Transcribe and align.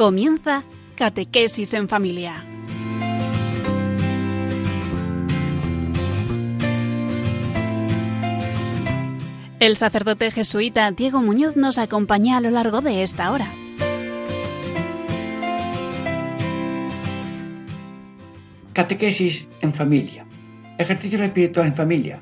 Comienza 0.00 0.62
Catequesis 0.94 1.74
en 1.74 1.86
Familia. 1.86 2.42
El 9.58 9.76
sacerdote 9.76 10.30
jesuita 10.30 10.90
Diego 10.92 11.20
Muñoz 11.20 11.54
nos 11.56 11.76
acompaña 11.76 12.38
a 12.38 12.40
lo 12.40 12.48
largo 12.48 12.80
de 12.80 13.02
esta 13.02 13.30
hora. 13.30 13.46
Catequesis 18.72 19.46
en 19.60 19.74
familia. 19.74 20.24
Ejercicio 20.78 21.22
espiritual 21.22 21.66
en 21.66 21.76
familia. 21.76 22.20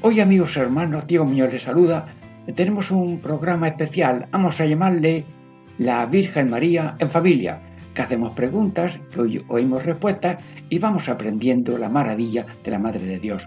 Hoy, 0.00 0.20
amigos 0.20 0.56
hermanos, 0.56 1.06
Diego 1.06 1.26
Muñoz 1.26 1.52
les 1.52 1.64
saluda. 1.64 2.06
Tenemos 2.56 2.90
un 2.90 3.20
programa 3.20 3.68
especial. 3.68 4.26
Vamos 4.30 4.58
a 4.58 4.64
llamarle 4.64 5.26
La 5.78 6.06
Virgen 6.06 6.50
María 6.50 6.96
en 6.98 7.10
familia. 7.10 7.60
Que 7.94 8.02
hacemos 8.02 8.32
preguntas, 8.34 8.98
que 9.12 9.42
oímos 9.48 9.84
respuestas 9.84 10.42
y 10.68 10.78
vamos 10.78 11.08
aprendiendo 11.08 11.78
la 11.78 11.88
maravilla 11.88 12.44
de 12.64 12.70
la 12.70 12.78
Madre 12.78 13.04
de 13.04 13.20
Dios. 13.20 13.46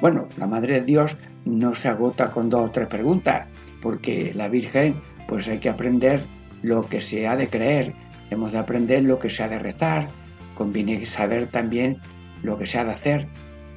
Bueno, 0.00 0.28
la 0.36 0.46
Madre 0.46 0.74
de 0.74 0.86
Dios 0.86 1.16
no 1.44 1.74
se 1.74 1.88
agota 1.88 2.32
con 2.32 2.50
dos 2.50 2.68
o 2.68 2.70
tres 2.70 2.88
preguntas, 2.88 3.46
porque 3.80 4.32
la 4.34 4.48
Virgen, 4.48 4.94
pues 5.28 5.46
hay 5.48 5.58
que 5.58 5.68
aprender 5.68 6.22
lo 6.62 6.82
que 6.88 7.00
se 7.00 7.28
ha 7.28 7.36
de 7.36 7.48
creer, 7.48 7.92
hemos 8.30 8.52
de 8.52 8.58
aprender 8.58 9.04
lo 9.04 9.18
que 9.18 9.30
se 9.30 9.42
ha 9.42 9.48
de 9.48 9.58
rezar, 9.58 10.08
conviene 10.54 11.04
saber 11.06 11.46
también 11.46 11.98
lo 12.42 12.58
que 12.58 12.66
se 12.66 12.78
ha 12.78 12.84
de 12.84 12.92
hacer 12.92 13.26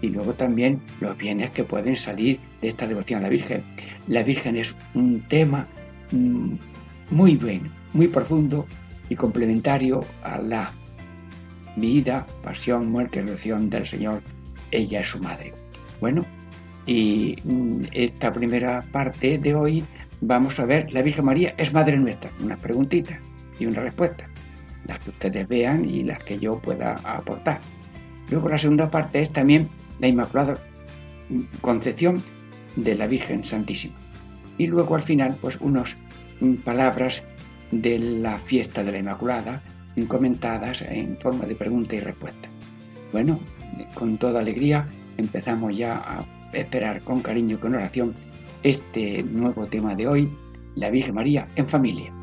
y 0.02 0.09
luego 0.09 0.34
también 0.34 0.82
los 1.02 1.17
bienes 1.17 1.50
que 1.52 1.64
pueden 1.64 1.98
salir 1.98 2.39
de 2.61 2.70
esta 2.70 2.88
devoción 2.88 3.20
a 3.20 3.23
la 3.23 3.30
Virgen. 3.30 3.64
La 4.08 4.23
Virgen 4.23 4.56
es 4.56 4.73
un 4.94 5.22
tema 5.28 5.67
mm, 6.11 6.54
muy 7.09 7.36
bien, 7.36 7.72
muy 7.93 8.07
profundo 8.07 8.66
y 9.09 9.16
complementario 9.16 10.03
a 10.23 10.39
la 10.39 10.71
vida, 11.75 12.25
pasión, 12.43 12.91
muerte 12.91 13.19
y 13.19 13.21
resurrección 13.21 13.69
del 13.69 13.85
Señor. 13.85 14.21
Ella 14.71 15.02
es 15.02 15.09
su 15.09 15.19
madre. 15.19 15.53
Bueno, 16.02 16.25
y 16.85 17.38
mm, 17.43 17.83
esta 17.91 18.31
primera 18.31 18.83
parte 18.91 19.38
de 19.38 19.55
hoy 19.55 19.83
vamos 20.21 20.59
a 20.59 20.65
ver, 20.65 20.91
la 20.91 21.02
Virgen 21.02 21.25
María 21.25 21.53
es 21.58 21.73
Madre 21.73 21.97
nuestra, 21.97 22.31
unas 22.43 22.59
preguntitas 22.59 23.19
y 23.59 23.65
una 23.65 23.81
respuesta, 23.81 24.25
las 24.85 24.99
que 24.99 25.09
ustedes 25.11 25.47
vean 25.47 25.85
y 25.85 26.03
las 26.03 26.23
que 26.23 26.39
yo 26.39 26.59
pueda 26.59 26.93
aportar. 27.03 27.59
Luego 28.30 28.49
la 28.49 28.58
segunda 28.58 28.89
parte 28.89 29.21
es 29.21 29.31
también 29.31 29.69
la 29.99 30.08
Inmaculada 30.08 30.58
Concepción 31.61 32.23
de 32.75 32.95
la 32.95 33.08
Virgen 33.08 33.43
Santísima. 33.43 33.95
Y 34.58 34.67
luego 34.67 34.95
al 34.95 35.03
final, 35.03 35.38
pues 35.39 35.58
unas 35.61 35.95
mm, 36.39 36.55
palabras 36.55 37.21
de 37.72 38.00
la 38.00 38.38
fiesta 38.40 38.84
de 38.84 38.92
la 38.92 39.00
Inmaculada 39.00 39.62
comentadas 40.06 40.84
en 40.84 41.18
forma 41.18 41.46
de 41.46 41.56
pregunta 41.56 41.96
y 41.96 42.00
respuesta. 42.00 42.48
Bueno, 43.12 43.40
con 43.96 44.18
toda 44.18 44.42
alegría 44.42 44.88
empezamos 45.18 45.76
ya 45.76 45.98
a 45.98 46.26
esperar 46.54 47.02
con 47.02 47.22
cariño 47.22 47.56
y 47.56 47.60
con 47.60 47.73
oración 47.73 48.14
este 48.62 49.23
nuevo 49.23 49.66
tema 49.66 49.95
de 49.95 50.08
hoy, 50.08 50.30
la 50.76 50.92
Virgen 50.92 51.16
María 51.16 51.48
en 51.56 51.68
familia. 51.68 52.17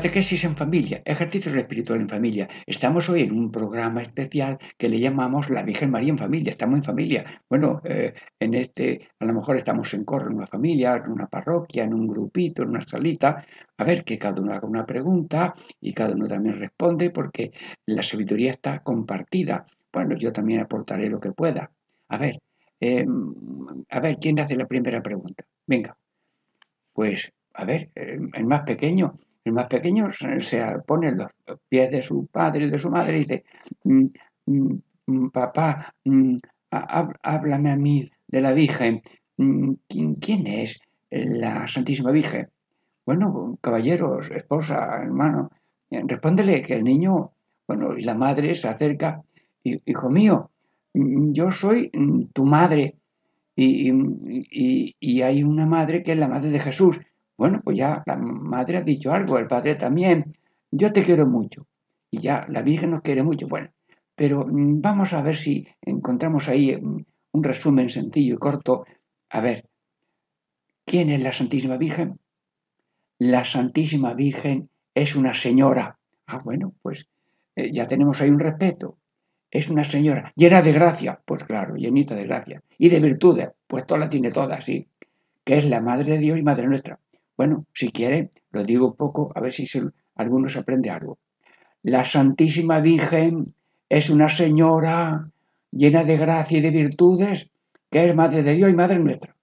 Catequesis 0.00 0.44
en 0.44 0.56
familia, 0.56 1.02
ejercicios 1.04 1.54
espirituales 1.54 2.04
en 2.04 2.08
familia. 2.08 2.48
Estamos 2.64 3.10
hoy 3.10 3.20
en 3.20 3.32
un 3.32 3.52
programa 3.52 4.00
especial 4.00 4.58
que 4.78 4.88
le 4.88 4.98
llamamos 4.98 5.50
La 5.50 5.62
Virgen 5.62 5.90
María 5.90 6.08
en 6.08 6.16
familia. 6.16 6.52
Estamos 6.52 6.78
en 6.78 6.84
familia. 6.84 7.42
Bueno, 7.50 7.82
eh, 7.84 8.14
en 8.38 8.54
este, 8.54 9.10
a 9.18 9.26
lo 9.26 9.34
mejor 9.34 9.58
estamos 9.58 9.92
en 9.92 10.06
corro 10.06 10.30
en 10.30 10.36
una 10.36 10.46
familia, 10.46 10.94
en 11.04 11.12
una 11.12 11.26
parroquia, 11.26 11.84
en 11.84 11.92
un 11.92 12.06
grupito, 12.06 12.62
en 12.62 12.70
una 12.70 12.80
salita. 12.80 13.44
A 13.76 13.84
ver, 13.84 14.02
que 14.02 14.18
cada 14.18 14.40
uno 14.40 14.54
haga 14.54 14.66
una 14.66 14.86
pregunta 14.86 15.54
y 15.82 15.92
cada 15.92 16.14
uno 16.14 16.26
también 16.26 16.58
responde 16.58 17.10
porque 17.10 17.52
la 17.84 18.02
sabiduría 18.02 18.52
está 18.52 18.78
compartida. 18.82 19.66
Bueno, 19.92 20.16
yo 20.16 20.32
también 20.32 20.60
aportaré 20.60 21.10
lo 21.10 21.20
que 21.20 21.32
pueda. 21.32 21.70
A 22.08 22.16
ver, 22.16 22.40
eh, 22.80 23.04
a 23.90 24.00
ver, 24.00 24.16
¿quién 24.18 24.40
hace 24.40 24.56
la 24.56 24.66
primera 24.66 25.02
pregunta? 25.02 25.44
Venga. 25.66 25.94
Pues, 26.94 27.30
a 27.52 27.66
ver, 27.66 27.90
eh, 27.94 28.18
el 28.32 28.44
más 28.46 28.62
pequeño. 28.62 29.12
El 29.44 29.52
más 29.52 29.66
pequeño 29.66 30.10
se 30.10 30.62
pone 30.86 31.12
los 31.12 31.30
pies 31.68 31.90
de 31.90 32.02
su 32.02 32.26
padre 32.26 32.66
y 32.66 32.70
de 32.70 32.78
su 32.78 32.90
madre 32.90 33.16
y 33.16 33.20
dice, 33.20 33.44
mm, 33.84 34.06
mm, 34.46 34.78
mm, 35.06 35.30
papá, 35.30 35.94
háblame 36.70 37.70
a 37.70 37.76
mí 37.76 38.10
de 38.28 38.40
la 38.40 38.52
Virgen. 38.52 39.00
¿Quién, 39.88 40.46
es 40.46 40.78
la 41.10 41.66
Santísima 41.66 42.10
Virgen? 42.10 42.48
Bueno, 43.06 43.58
caballeros, 43.62 44.30
esposa, 44.30 45.00
hermano, 45.02 45.50
respóndele 45.90 46.62
que 46.62 46.74
el 46.74 46.84
niño, 46.84 47.32
bueno, 47.66 47.96
y 47.96 48.02
la 48.02 48.14
madre 48.14 48.54
se 48.54 48.68
acerca, 48.68 49.22
hijo 49.64 50.10
mío, 50.10 50.50
yo 50.92 51.50
soy 51.50 51.90
tu 52.34 52.44
madre 52.44 52.96
y, 53.56 53.90
y, 55.00 55.22
hay 55.22 55.42
una 55.42 55.66
madre 55.66 56.02
que 56.02 56.12
es 56.12 56.18
la 56.18 56.28
madre 56.28 56.50
de 56.50 56.58
Jesús 56.58 57.00
bueno, 57.40 57.62
pues 57.64 57.78
ya 57.78 58.02
la 58.04 58.18
madre 58.18 58.76
ha 58.76 58.82
dicho 58.82 59.10
algo, 59.12 59.38
el 59.38 59.46
padre 59.46 59.74
también. 59.74 60.36
Yo 60.70 60.92
te 60.92 61.02
quiero 61.02 61.26
mucho. 61.26 61.66
Y 62.10 62.18
ya 62.18 62.44
la 62.50 62.60
Virgen 62.60 62.90
nos 62.90 63.00
quiere 63.00 63.22
mucho. 63.22 63.46
Bueno, 63.48 63.70
pero 64.14 64.44
mm, 64.46 64.82
vamos 64.82 65.14
a 65.14 65.22
ver 65.22 65.38
si 65.38 65.66
encontramos 65.80 66.50
ahí 66.50 66.76
mm, 66.76 67.02
un 67.32 67.42
resumen 67.42 67.88
sencillo 67.88 68.34
y 68.34 68.38
corto. 68.38 68.84
A 69.30 69.40
ver, 69.40 69.64
¿quién 70.84 71.08
es 71.08 71.22
la 71.22 71.32
Santísima 71.32 71.78
Virgen? 71.78 72.20
La 73.16 73.46
Santísima 73.46 74.12
Virgen 74.12 74.68
es 74.94 75.16
una 75.16 75.32
señora. 75.32 75.96
Ah, 76.26 76.42
bueno, 76.44 76.74
pues 76.82 77.06
eh, 77.56 77.72
ya 77.72 77.86
tenemos 77.86 78.20
ahí 78.20 78.28
un 78.28 78.40
respeto. 78.40 78.98
Es 79.50 79.70
una 79.70 79.84
señora 79.84 80.30
llena 80.36 80.60
de 80.60 80.72
gracia, 80.72 81.22
pues 81.24 81.42
claro, 81.44 81.74
llenita 81.76 82.14
de 82.14 82.26
gracia. 82.26 82.62
Y 82.76 82.90
de 82.90 83.00
virtudes, 83.00 83.50
pues 83.66 83.86
toda 83.86 84.00
la 84.00 84.10
tiene 84.10 84.30
toda, 84.30 84.60
sí. 84.60 84.88
Que 85.42 85.56
es 85.56 85.64
la 85.64 85.80
Madre 85.80 86.12
de 86.12 86.18
Dios 86.18 86.38
y 86.38 86.42
Madre 86.42 86.66
nuestra. 86.66 86.98
Bueno, 87.40 87.64
si 87.72 87.90
quiere, 87.90 88.28
lo 88.50 88.64
digo 88.64 88.96
poco, 88.96 89.32
a 89.34 89.40
ver 89.40 89.54
si 89.54 89.66
se, 89.66 89.82
algunos 90.14 90.58
aprende 90.58 90.90
algo. 90.90 91.18
La 91.82 92.04
Santísima 92.04 92.80
Virgen 92.80 93.46
es 93.88 94.10
una 94.10 94.28
señora 94.28 95.30
llena 95.70 96.04
de 96.04 96.18
gracia 96.18 96.58
y 96.58 96.60
de 96.60 96.70
virtudes, 96.70 97.48
que 97.90 98.04
es 98.04 98.14
Madre 98.14 98.42
de 98.42 98.52
Dios 98.52 98.70
y 98.70 98.74
Madre 98.74 98.98
nuestra. 98.98 99.34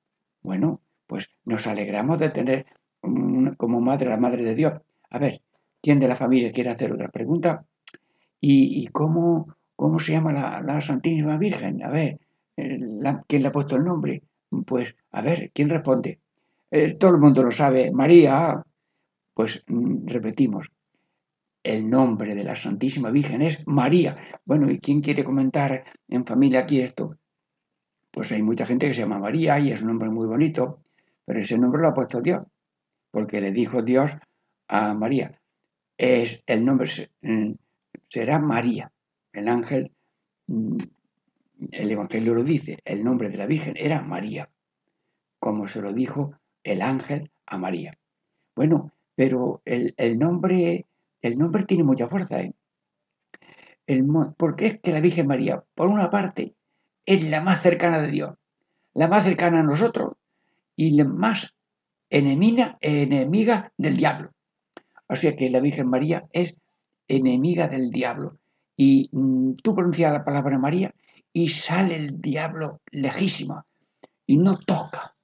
Bueno, 0.44 0.80
pues 1.08 1.32
nos 1.44 1.66
alegramos 1.66 2.20
de 2.20 2.30
tener 2.30 2.68
como 3.58 3.82
madre 3.82 4.12
la 4.12 4.18
Madre 4.18 4.44
de 4.44 4.54
Dios. 4.54 4.74
A 5.10 5.18
ver, 5.18 5.42
¿quién 5.82 6.00
de 6.00 6.08
la 6.08 6.16
familia 6.16 6.52
quiere 6.52 6.70
hacer 6.70 6.92
otra 6.92 7.08
pregunta? 7.08 7.66
¿Y, 8.40 8.86
cómo, 8.90 9.56
cómo 9.76 9.98
se 9.98 10.12
llama 10.12 10.62
la, 10.62 10.82
Santísima 10.82 11.40
Virgen? 11.40 11.84
A 11.84 11.90
ver, 11.90 12.20
eh, 12.58 12.80
¿quién 13.28 13.42
le 13.42 13.48
ha 13.48 13.52
puesto 13.52 13.76
el 13.76 13.86
nombre? 13.86 14.22
Pues, 14.68 14.94
a 15.10 15.22
ver, 15.24 15.50
¿quién 15.52 15.70
responde? 15.70 16.20
Eh, 16.70 16.96
todo 16.96 17.12
el 17.12 17.22
mundo 17.22 17.44
lo 17.44 17.52
sabe, 17.52 17.92
María. 17.92 18.62
Pues 19.34 19.64
mm, 19.68 20.08
repetimos, 20.08 20.70
el 21.64 21.90
nombre 21.90 22.36
de 22.36 22.44
la 22.44 22.56
Santísima 22.56 23.12
Virgen 23.12 23.42
es 23.42 23.66
María. 23.68 24.18
Bueno, 24.46 24.70
¿y 24.70 24.80
quién 24.80 25.02
quiere 25.02 25.24
comentar 25.24 25.84
en 26.08 26.26
familia 26.26 26.62
aquí 26.62 26.82
esto? 26.82 27.18
Pues 28.12 28.32
hay 28.32 28.42
mucha 28.42 28.66
gente 28.66 28.88
que 28.88 28.94
se 28.94 29.02
llama 29.02 29.20
María 29.20 29.60
y 29.60 29.72
es 29.72 29.82
un 29.82 29.90
nombre 29.90 30.10
muy 30.10 30.28
bonito, 30.28 30.82
pero 31.26 31.40
ese 31.40 31.58
nombre 31.58 31.82
lo 31.82 31.90
ha 31.90 31.94
puesto 31.94 32.22
Dios, 32.22 32.44
porque 33.12 33.42
le 33.42 33.52
dijo 33.52 33.82
Dios 33.82 34.12
a 34.68 34.94
María. 34.94 35.40
Es 35.98 36.44
el 36.46 36.66
nombre 36.66 36.90
mm, 37.22 37.52
será 38.08 38.40
María. 38.40 38.92
El 39.34 39.48
ángel, 39.48 39.92
mm, 40.48 40.78
el 41.72 41.92
Evangelio 41.92 42.34
lo 42.34 42.44
dice, 42.44 42.80
el 42.86 43.04
nombre 43.04 43.30
de 43.30 43.38
la 43.38 43.46
Virgen 43.46 43.76
era 43.78 44.02
María, 44.02 44.50
como 45.40 45.68
se 45.68 45.82
lo 45.82 45.94
dijo 45.94 46.34
el 46.72 46.82
ángel 46.82 47.32
a 47.46 47.58
María. 47.58 47.92
Bueno, 48.56 48.92
pero 49.16 49.62
el, 49.66 49.94
nombre, 50.18 50.86
el 51.22 51.38
nombre 51.38 51.64
tiene 51.64 51.84
mucha 51.84 52.08
fuerza. 52.08 52.42
¿eh? 52.42 52.54
Porque 54.38 54.68
es 54.68 54.80
que 54.80 54.92
la 54.92 55.00
Virgen 55.00 55.28
María, 55.28 55.64
por 55.76 55.90
una 55.90 56.10
parte, 56.10 56.54
es 57.06 57.24
la 57.24 57.42
más 57.42 57.62
cercana 57.62 58.00
de 58.00 58.12
Dios, 58.12 58.36
la 58.94 59.08
más 59.08 59.24
cercana 59.24 59.62
a 59.62 59.64
nosotros 59.64 60.14
y 60.76 60.92
la 60.92 61.06
más 61.06 61.54
enemiga, 62.10 62.78
del 62.80 63.98
diablo. 63.98 64.32
O 65.08 65.16
sea 65.16 65.36
que 65.36 65.50
la 65.50 65.62
Virgen 65.62 65.90
María 65.90 66.28
es 66.34 66.56
enemiga 67.08 67.68
del 67.68 67.90
diablo. 67.92 68.38
Y 68.76 69.10
mm, 69.12 69.54
tú 69.64 69.74
pronuncias 69.74 70.14
la 70.14 70.26
palabra 70.26 70.60
María 70.60 70.94
y 71.34 71.50
sale 71.50 71.96
el 71.96 72.22
diablo 72.22 72.82
lejísimo 72.92 73.66
y 74.26 74.38
no 74.38 74.58
toca. 74.58 75.17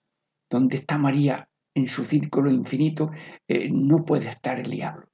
Donde 0.53 0.77
está 0.77 0.99
María 0.99 1.49
en 1.73 1.87
su 1.87 2.05
círculo 2.05 2.51
infinito, 2.51 3.09
eh, 3.47 3.71
no 3.71 4.05
puede 4.05 4.29
estar 4.29 4.59
el 4.59 4.69
diablo. 4.69 5.07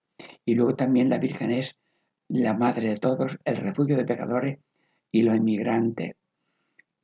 Y 0.43 0.53
luego 0.53 0.75
también 0.75 1.09
la 1.09 1.17
Virgen 1.17 1.51
es 1.51 1.77
la 2.27 2.57
madre 2.57 2.89
de 2.89 2.97
todos, 2.97 3.39
el 3.45 3.55
refugio 3.55 3.95
de 3.95 4.03
pecadores 4.03 4.59
y 5.09 5.23
los 5.23 5.37
inmigrantes. 5.37 6.11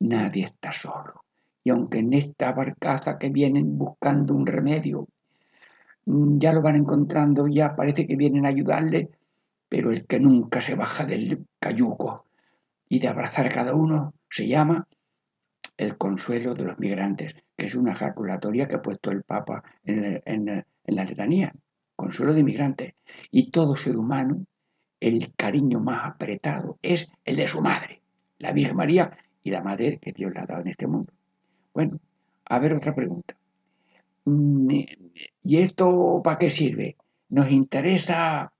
Nadie 0.00 0.44
está 0.44 0.70
solo. 0.70 1.24
Y 1.64 1.70
aunque 1.70 2.00
en 2.00 2.12
esta 2.12 2.52
barcaza 2.52 3.16
que 3.16 3.30
vienen 3.30 3.78
buscando 3.78 4.34
un 4.34 4.44
remedio, 4.44 5.08
mm, 6.04 6.38
ya 6.38 6.52
lo 6.52 6.60
van 6.60 6.76
encontrando, 6.76 7.48
ya 7.48 7.74
parece 7.74 8.06
que 8.06 8.16
vienen 8.16 8.44
a 8.44 8.50
ayudarle, 8.50 9.08
pero 9.66 9.90
el 9.90 10.04
que 10.06 10.20
nunca 10.20 10.60
se 10.60 10.74
baja 10.74 11.06
del 11.06 11.46
cayuco 11.58 12.26
y 12.86 12.98
de 12.98 13.08
abrazar 13.08 13.46
a 13.46 13.54
cada 13.54 13.74
uno 13.74 14.12
se 14.28 14.46
llama 14.46 14.86
el 15.78 15.96
consuelo 15.96 16.54
de 16.54 16.64
los 16.64 16.78
migrantes, 16.78 17.34
que 17.56 17.66
es 17.66 17.74
una 17.74 17.92
ejaculatoria 17.92 18.68
que 18.68 18.76
ha 18.76 18.82
puesto 18.82 19.10
el 19.10 19.22
Papa 19.22 19.62
en, 19.84 20.64
la 20.84 21.04
letanía, 21.04 21.52
consuelo 21.94 22.34
de 22.34 22.44
migrantes. 22.44 22.94
Y 23.30 23.50
todo 23.50 23.76
ser 23.76 23.96
humano, 23.96 24.44
el 25.00 25.32
cariño 25.34 25.80
más 25.80 26.06
apretado 26.06 26.78
es 26.82 27.08
el 27.24 27.36
de 27.36 27.48
su 27.48 27.60
madre, 27.60 28.02
la 28.38 28.52
Virgen 28.52 28.76
María 28.76 29.16
y 29.42 29.50
la 29.50 29.62
madre 29.62 29.98
que 29.98 30.12
Dios 30.12 30.32
le 30.32 30.40
ha 30.40 30.46
dado 30.46 30.62
en 30.62 30.68
este 30.68 30.86
mundo. 30.86 31.12
Bueno, 31.72 31.98
a 32.44 32.58
ver 32.58 32.72
otra 32.74 32.94
pregunta. 32.94 33.36
Mm, 34.24 34.68
¿Y 35.42 35.58
esto 35.58 36.20
para 36.22 36.38
qué 36.38 36.50
sirve? 36.50 36.96
¿Nos 37.28 37.50
interesa 37.50 38.52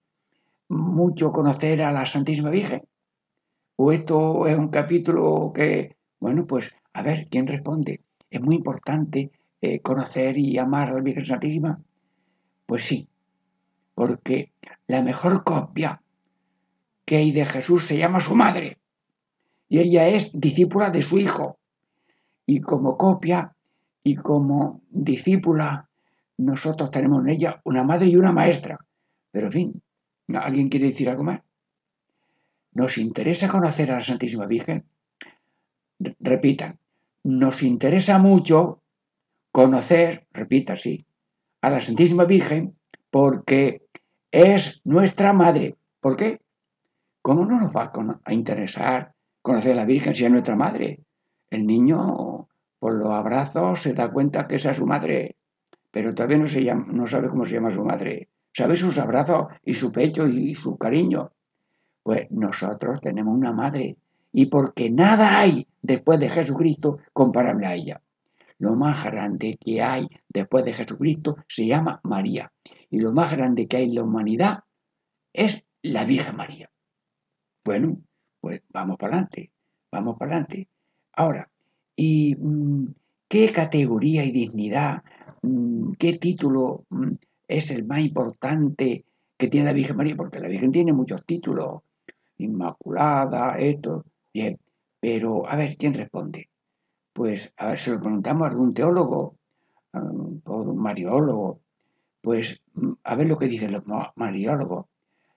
mucho 0.69 1.33
conocer 1.33 1.83
a 1.83 1.93
la 1.93 2.07
Santísima 2.07 2.51
Virgen? 2.51 2.83
¿O 3.77 3.93
esto 3.93 4.47
es 4.47 4.57
un 4.57 4.69
capítulo 4.69 5.53
que, 5.55 5.97
bueno, 6.19 6.47
pues 6.47 6.75
a 6.93 7.03
ver, 7.03 7.29
¿quién 7.29 7.47
responde? 7.47 8.06
¿Es 8.37 8.43
muy 8.43 8.57
importante 8.57 9.31
eh, 9.61 9.81
conocer 9.81 10.39
y 10.39 10.59
amar 10.59 10.91
a 10.91 10.95
la 10.95 11.01
Virgen 11.01 11.25
Santísima? 11.25 11.81
Pues 12.67 12.85
sí, 12.85 13.09
porque 13.95 14.53
la 14.87 15.03
mejor 15.03 15.45
copia 15.45 16.03
que 17.05 17.17
hay 17.17 17.33
de 17.33 17.47
Jesús 17.47 17.87
se 17.87 17.97
llama 17.97 18.21
su 18.21 18.35
madre. 18.35 18.79
Y 19.69 19.79
ella 19.79 20.09
es 20.09 20.31
discípula 20.33 20.91
de 20.91 21.03
su 21.03 21.19
hijo. 21.19 21.59
Y 22.45 22.61
como 22.61 22.97
copia 22.97 23.55
y 24.03 24.17
como 24.17 24.83
discípula, 24.91 25.89
nosotros 26.37 26.91
tenemos 26.91 27.23
en 27.23 27.31
ella 27.31 27.61
una 27.65 27.83
madre 27.85 28.07
y 28.07 28.17
una 28.17 28.33
maestra. 28.33 28.79
Pero 29.31 29.47
en 29.47 29.53
fin, 29.53 29.83
¿Alguien 30.35 30.69
quiere 30.69 30.87
decir 30.87 31.09
algo 31.09 31.23
más? 31.23 31.41
¿Nos 32.73 32.99
interesa 32.99 33.49
conocer 33.49 33.91
a 33.91 33.97
la 33.97 34.03
Santísima 34.03 34.47
Virgen? 34.47 34.85
Repitan, 36.21 36.79
nos 37.27 37.65
interesa 37.65 38.19
mucho 38.21 38.83
conocer, 39.51 40.29
repita, 40.33 40.77
sí, 40.77 41.05
a 41.61 41.71
la 41.71 41.81
Santísima 41.81 42.25
Virgen 42.25 42.77
porque 43.11 43.83
es 44.31 44.81
nuestra 44.85 45.33
madre. 45.33 45.75
¿Por 46.01 46.17
qué? 46.17 46.41
¿Cómo 47.23 47.45
no 47.45 47.59
nos 47.59 47.71
va 47.71 47.93
a 48.25 48.33
interesar 48.33 49.13
conocer 49.43 49.73
a 49.73 49.77
la 49.77 49.85
Virgen 49.85 50.15
si 50.15 50.25
es 50.25 50.31
nuestra 50.31 50.55
madre? 50.55 51.01
El 51.51 51.67
niño 51.67 52.47
por 52.79 52.95
los 52.95 53.11
abrazos 53.11 53.81
se 53.81 53.93
da 53.93 54.13
cuenta 54.13 54.47
que 54.47 54.55
esa 54.55 54.71
es 54.71 54.77
su 54.77 54.87
madre, 54.87 55.35
pero 55.91 56.15
todavía 56.15 56.39
no, 56.39 56.47
se 56.47 56.63
llama, 56.63 56.87
no 56.93 57.09
sabe 57.09 57.29
cómo 57.29 57.45
se 57.45 57.55
llama 57.55 57.73
su 57.73 57.85
madre. 57.85 58.29
¿Sabe 58.53 58.77
sus 58.77 58.99
abrazos 58.99 59.49
y 59.65 59.75
su 59.75 59.91
pecho 59.91 60.29
y 60.29 60.55
su 60.55 60.79
cariño? 60.79 61.33
Pues 62.05 62.31
nosotros 62.31 63.01
tenemos 63.01 63.35
una 63.35 63.53
madre 63.53 63.97
y 64.39 64.47
porque 64.47 64.91
nada 64.91 65.41
hay 65.41 65.67
después 65.81 66.21
de 66.21 66.29
Jesucristo 66.29 66.99
comparable 67.15 67.67
a 67.67 67.75
ella. 67.75 68.03
Lo 68.59 68.77
más 68.77 69.03
grande 69.03 69.57
que 69.59 69.81
hay 69.81 70.07
después 70.29 70.63
de 70.67 70.75
Jesucristo 70.75 71.39
se 71.49 71.67
llama 71.67 72.01
María. 72.05 72.53
Y 72.91 72.99
lo 72.99 73.13
más 73.13 73.35
grande 73.35 73.67
que 73.67 73.79
hay 73.79 73.85
en 73.85 73.95
la 73.95 74.03
humanidad 74.03 74.59
es 75.33 75.63
la 75.81 76.05
Virgen 76.05 76.37
María. 76.37 76.71
Bueno, 77.65 77.97
pues 78.39 78.61
vamos 78.69 78.99
para 78.99 79.15
adelante, 79.15 79.53
vamos 79.91 80.19
para 80.19 80.33
adelante. 80.33 80.69
Ahora, 81.15 81.49
¿y 81.97 82.37
mm, 82.37 82.89
qué 83.29 83.51
categoría 83.53 84.23
y 84.23 84.33
dignidad, 84.33 85.03
mm, 85.41 85.93
qué 85.93 86.19
título 86.19 86.85
mm, 86.91 87.13
es 87.49 87.71
el 87.71 87.87
más 87.87 88.01
importante 88.01 89.07
que 89.39 89.49
tiene 89.49 89.65
la 89.65 89.73
Virgen 89.73 89.97
María, 89.97 90.15
porque 90.15 90.41
la 90.41 90.49
Virgen 90.49 90.73
tiene 90.73 90.93
muchos 90.93 91.25
títulos, 91.25 91.81
Inmaculada, 92.39 93.59
esto, 93.59 94.05
bien, 94.37 94.59
pero 95.01 95.49
a 95.49 95.57
ver, 95.57 95.77
¿quién 95.79 95.95
responde? 95.95 96.49
Pues 97.13 97.53
a 97.57 97.69
ver, 97.69 97.79
si 97.79 97.91
lo 97.91 98.01
preguntamos 98.01 98.43
a 98.43 98.51
algún 98.51 98.75
teólogo 98.75 99.37
um, 99.95 100.41
o 100.45 100.57
un 100.73 100.79
mariólogo, 100.79 101.61
pues 102.21 102.61
a 103.03 103.15
ver 103.17 103.29
lo 103.29 103.39
que 103.39 103.49
dicen 103.49 103.73
los 103.73 103.85
mariólogos. 104.17 104.87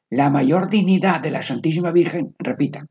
La 0.10 0.30
mayor 0.30 0.70
dignidad 0.70 1.22
de 1.22 1.32
la 1.32 1.42
Santísima 1.42 1.92
Virgen, 1.92 2.36
repitan, 2.40 2.90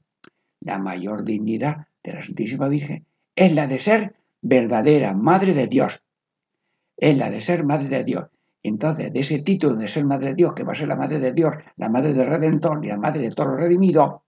la 0.60 0.78
mayor 0.78 1.24
dignidad 1.24 1.88
de 2.02 2.12
la 2.14 2.22
Santísima 2.22 2.68
Virgen 2.68 3.04
es 3.34 3.52
la 3.52 3.66
de 3.66 3.78
ser 3.78 4.14
verdadera 4.40 5.12
Madre 5.14 5.52
de 5.52 5.66
Dios. 5.66 6.02
Es 6.96 7.16
la 7.18 7.30
de 7.30 7.40
ser 7.40 7.64
Madre 7.64 7.88
de 7.88 8.04
Dios. 8.04 8.24
Entonces, 8.62 9.12
de 9.12 9.20
ese 9.20 9.42
título 9.42 9.74
de 9.76 9.88
ser 9.88 10.04
Madre 10.04 10.28
de 10.28 10.36
Dios, 10.36 10.54
que 10.54 10.64
va 10.64 10.72
a 10.72 10.76
ser 10.76 10.88
la 10.88 10.96
Madre 10.96 11.18
de 11.20 11.32
Dios, 11.32 11.52
la 11.76 11.88
Madre 11.88 12.14
del 12.14 12.26
Redentor 12.26 12.84
y 12.84 12.88
la 12.88 12.96
Madre 12.96 13.22
de 13.22 13.32
todos 13.32 13.50
los 13.50 13.60
redimidos, 13.60 14.22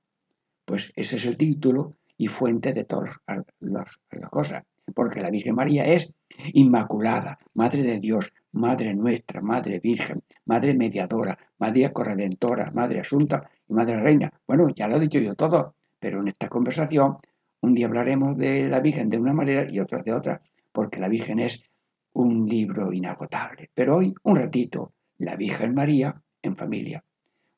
pues 0.71 0.93
ese 0.95 1.17
es 1.17 1.27
el 1.27 1.37
título 1.37 1.91
y 2.17 2.29
fuente 2.29 2.73
de 2.73 2.85
todas 2.85 3.17
las 3.59 3.97
cosas. 4.31 4.63
Porque 4.95 5.21
la 5.21 5.29
Virgen 5.29 5.57
María 5.57 5.85
es 5.85 6.15
Inmaculada, 6.53 7.39
Madre 7.55 7.83
de 7.83 7.99
Dios, 7.99 8.33
Madre 8.53 8.95
nuestra, 8.95 9.41
Madre 9.41 9.81
Virgen, 9.81 10.23
Madre 10.45 10.75
mediadora, 10.75 11.37
Madre 11.59 11.93
corredentora, 11.93 12.71
Madre 12.71 13.01
asunta 13.01 13.51
y 13.69 13.73
Madre 13.73 13.99
reina. 13.99 14.33
Bueno, 14.47 14.69
ya 14.69 14.87
lo 14.87 14.99
he 14.99 15.01
dicho 15.01 15.19
yo 15.19 15.35
todo, 15.35 15.75
pero 15.99 16.21
en 16.21 16.29
esta 16.29 16.49
conversación 16.49 17.17
un 17.63 17.75
día 17.75 17.89
hablaremos 17.89 18.39
de 18.39 18.69
la 18.69 18.79
Virgen 18.79 19.09
de 19.09 19.19
una 19.19 19.33
manera 19.33 19.67
y 19.69 19.81
otra 19.81 20.05
de 20.05 20.13
otra, 20.13 20.41
porque 20.71 21.01
la 21.01 21.09
Virgen 21.09 21.41
es 21.41 21.65
un 22.13 22.47
libro 22.49 22.93
inagotable. 22.93 23.71
Pero 23.75 23.97
hoy, 23.97 24.15
un 24.23 24.37
ratito, 24.37 24.93
la 25.19 25.35
Virgen 25.35 25.75
María 25.75 26.15
en 26.43 26.55
familia. 26.55 27.03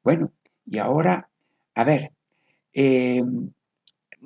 Bueno, 0.02 0.33
y 0.64 0.78
ahora, 0.78 1.28
a 1.75 1.85
ver, 1.85 2.12
eh, 2.72 3.22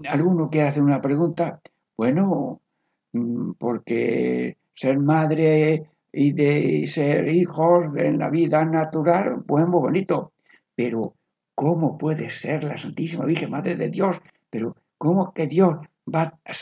¿alguno 0.08 0.50
quiere 0.50 0.68
hacer 0.68 0.82
una 0.82 1.00
pregunta? 1.00 1.60
Bueno, 1.96 2.60
mm, 3.12 3.52
porque 3.58 4.56
ser 4.74 4.98
madre 4.98 5.90
y 6.12 6.32
de 6.32 6.86
ser 6.86 7.28
hijos 7.28 7.86
en 7.96 8.18
la 8.18 8.30
vida 8.30 8.64
natural, 8.64 9.42
pues 9.46 9.66
muy 9.66 9.80
bonito. 9.80 10.32
Pero, 10.74 11.14
¿cómo 11.54 11.96
puede 11.98 12.30
ser 12.30 12.64
la 12.64 12.76
Santísima 12.76 13.24
Virgen 13.24 13.50
Madre 13.50 13.76
de 13.76 13.90
Dios? 13.90 14.18
Pero, 14.50 14.76
¿Cómo 14.98 15.32
que 15.32 15.46
Dios 15.46 15.76
va 16.12 16.38
a 16.44 16.52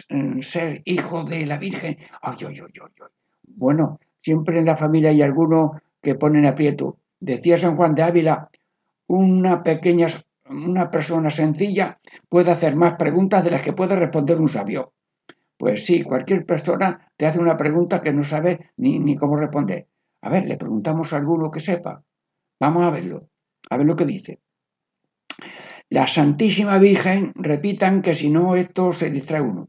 ser 0.42 0.82
hijo 0.84 1.24
de 1.24 1.46
la 1.46 1.58
Virgen? 1.58 1.98
Ay, 2.20 2.36
ay. 2.46 2.72
Bueno, 3.42 4.00
siempre 4.20 4.58
en 4.58 4.64
la 4.64 4.76
familia 4.76 5.10
hay 5.10 5.22
algunos 5.22 5.80
que 6.02 6.16
ponen 6.16 6.46
aprieto. 6.46 6.98
Decía 7.20 7.58
San 7.58 7.76
Juan 7.76 7.94
de 7.94 8.02
Ávila, 8.02 8.50
una 9.06 9.62
pequeña, 9.62 10.08
una 10.48 10.90
persona 10.90 11.30
sencilla 11.30 12.00
puede 12.28 12.50
hacer 12.50 12.76
más 12.76 12.94
preguntas 12.94 13.44
de 13.44 13.50
las 13.50 13.62
que 13.62 13.72
puede 13.72 13.96
responder 13.96 14.38
un 14.38 14.48
sabio. 14.48 14.92
Pues 15.56 15.84
sí, 15.86 16.02
cualquier 16.02 16.44
persona 16.44 17.10
te 17.16 17.26
hace 17.26 17.38
una 17.38 17.56
pregunta 17.56 18.02
que 18.02 18.12
no 18.12 18.24
sabe 18.24 18.72
ni, 18.76 18.98
ni 18.98 19.16
cómo 19.16 19.36
responder. 19.36 19.88
A 20.22 20.28
ver, 20.28 20.46
le 20.46 20.56
preguntamos 20.56 21.12
a 21.12 21.16
alguno 21.16 21.50
que 21.50 21.60
sepa. 21.60 22.02
Vamos 22.60 22.84
a 22.84 22.90
verlo, 22.90 23.28
a 23.70 23.76
ver 23.76 23.86
lo 23.86 23.96
que 23.96 24.04
dice. 24.04 24.40
La 25.90 26.06
Santísima 26.06 26.78
Virgen, 26.78 27.32
repitan 27.34 28.02
que 28.02 28.14
si 28.14 28.30
no 28.30 28.56
esto 28.56 28.92
se 28.92 29.10
distrae 29.10 29.42
uno. 29.42 29.68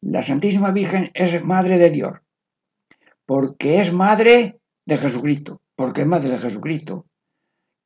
La 0.00 0.22
Santísima 0.22 0.70
Virgen 0.70 1.10
es 1.14 1.42
Madre 1.44 1.78
de 1.78 1.90
Dios, 1.90 2.18
porque 3.24 3.80
es 3.80 3.92
Madre 3.92 4.58
de 4.84 4.98
Jesucristo, 4.98 5.62
porque 5.76 6.02
es 6.02 6.06
Madre 6.06 6.30
de 6.30 6.38
Jesucristo. 6.38 7.06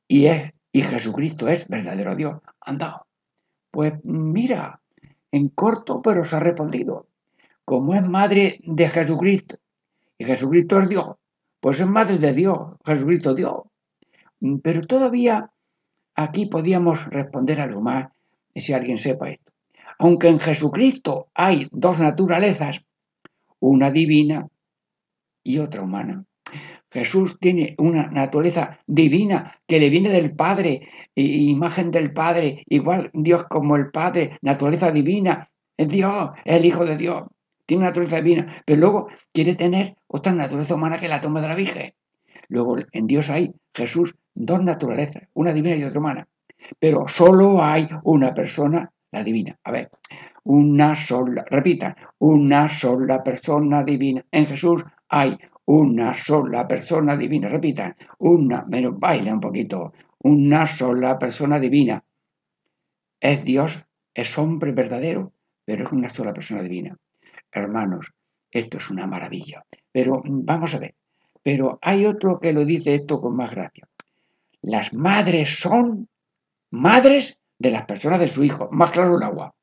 Y, 0.09 0.27
es, 0.27 0.53
y 0.79 0.83
Jesucristo 0.83 1.49
es 1.49 1.67
verdadero 1.67 2.15
Dios. 2.15 2.41
Anda, 2.61 3.05
pues 3.71 3.95
mira, 4.05 4.81
en 5.33 5.49
corto 5.49 6.01
pero 6.01 6.25
se 6.25 6.37
ha 6.37 6.41
respondido. 6.41 7.09
Como 7.65 7.95
es 7.95 8.03
Madre 8.03 8.61
de 8.65 8.89
Jesucristo 8.89 9.57
y 10.17 10.25
Jesucristo 10.25 10.79
es 10.79 10.89
Dios, 10.89 11.17
pues 11.61 11.81
es 11.81 11.87
Madre 11.87 12.19
de 12.19 12.33
Dios, 12.33 12.77
Jesucristo 12.85 13.35
Dios. 13.35 13.63
Pero 14.63 14.87
todavía 14.87 15.51
Aquí 16.19 16.47
podíamos 16.47 17.07
responder 17.11 17.61
algo 17.61 17.81
más 17.81 18.11
si 18.53 18.73
alguien 18.73 18.99
sepa 18.99 19.31
esto. 19.31 19.53
Aunque 20.01 20.27
en 20.27 20.41
Jesucristo 20.41 21.29
hay 21.33 21.69
dos 21.71 22.01
naturalezas, 22.01 22.81
una 23.61 23.93
divina 23.93 24.49
y 25.45 25.61
otra 25.61 25.83
humana. 25.83 26.25
Jesús 26.91 27.39
tiene 27.39 27.75
una 27.79 28.09
naturaleza 28.09 28.81
divina 28.87 29.61
que 29.67 29.79
le 29.79 29.91
viene 29.91 30.11
del 30.11 30.35
Padre, 30.35 30.89
imagen 31.15 31.91
del 31.91 32.13
Padre, 32.13 32.65
igual 32.69 33.11
Dios 33.13 33.47
como 33.49 33.77
el 33.77 33.91
Padre, 33.91 34.39
naturaleza 34.43 34.91
divina, 34.91 35.51
es 35.77 35.89
Dios, 35.89 36.31
es 36.45 36.57
el 36.57 36.65
Hijo 36.65 36.85
de 36.85 36.97
Dios, 36.97 37.25
tiene 37.67 37.83
una 37.83 37.91
naturaleza 37.91 38.23
divina, 38.23 38.63
pero 38.65 38.81
luego 38.81 39.09
quiere 39.33 39.55
tener 39.55 39.97
otra 40.07 40.33
naturaleza 40.33 40.75
humana 40.75 40.99
que 40.99 41.09
la 41.09 41.21
toma 41.21 41.43
de 41.43 41.49
la 41.49 41.55
Virgen. 41.55 41.93
Luego 42.49 42.79
en 42.93 43.07
Dios 43.07 43.29
hay 43.29 43.53
Jesús 43.75 44.15
dos 44.35 44.63
naturalezas, 44.65 45.25
una 45.35 45.53
divina 45.53 45.77
y 45.77 45.85
otra 45.85 46.01
humana. 46.01 46.29
Pero 46.79 47.07
solo 47.09 47.63
hay 47.63 47.89
una 48.05 48.33
persona, 48.33 48.91
la 49.11 49.23
divina. 49.23 49.59
A 49.65 49.73
ver, 49.73 49.91
una 50.45 50.97
sola, 50.97 51.45
repita, 51.51 51.95
una 52.19 52.69
sola 52.71 53.23
persona 53.23 53.85
divina. 53.85 54.25
En 54.31 54.47
Jesús 54.47 54.83
hay 55.09 55.37
una 55.69 56.15
sola 56.15 56.67
persona 56.67 57.15
divina. 57.15 57.49
Repita, 57.49 57.95
una, 58.21 58.65
menos 58.65 58.99
baila 58.99 59.35
un 59.35 59.41
poquito, 59.41 59.93
una 60.21 60.67
sola 60.67 61.19
persona 61.19 61.61
divina. 61.61 62.03
Es 63.21 63.45
Dios, 63.45 63.85
es 64.15 64.39
hombre 64.39 64.73
verdadero, 64.73 65.33
pero 65.67 65.85
es 65.85 65.93
una 65.93 66.09
sola 66.09 66.33
persona 66.33 66.63
divina. 66.63 66.97
Hermanos, 67.53 68.15
esto 68.51 68.79
es 68.79 68.89
una 68.89 69.07
maravilla. 69.07 69.63
Pero 69.93 70.23
vamos 70.25 70.75
a 70.75 70.79
ver, 70.79 70.95
pero 71.43 71.79
hay 71.83 72.07
otro 72.07 72.41
que 72.41 72.55
lo 72.55 72.65
dice 72.65 72.95
esto 72.95 73.21
con 73.21 73.37
más 73.37 73.51
gracia. 73.51 73.87
Las 74.63 74.95
madres 74.95 75.59
son 75.61 76.09
madres 76.71 77.39
de 77.59 77.73
las 77.73 77.85
personas 77.85 78.21
de 78.21 78.29
su 78.29 78.43
hijo. 78.43 78.71
Más 78.73 78.91
claro 78.91 79.19
el 79.19 79.23
agua. 79.23 79.55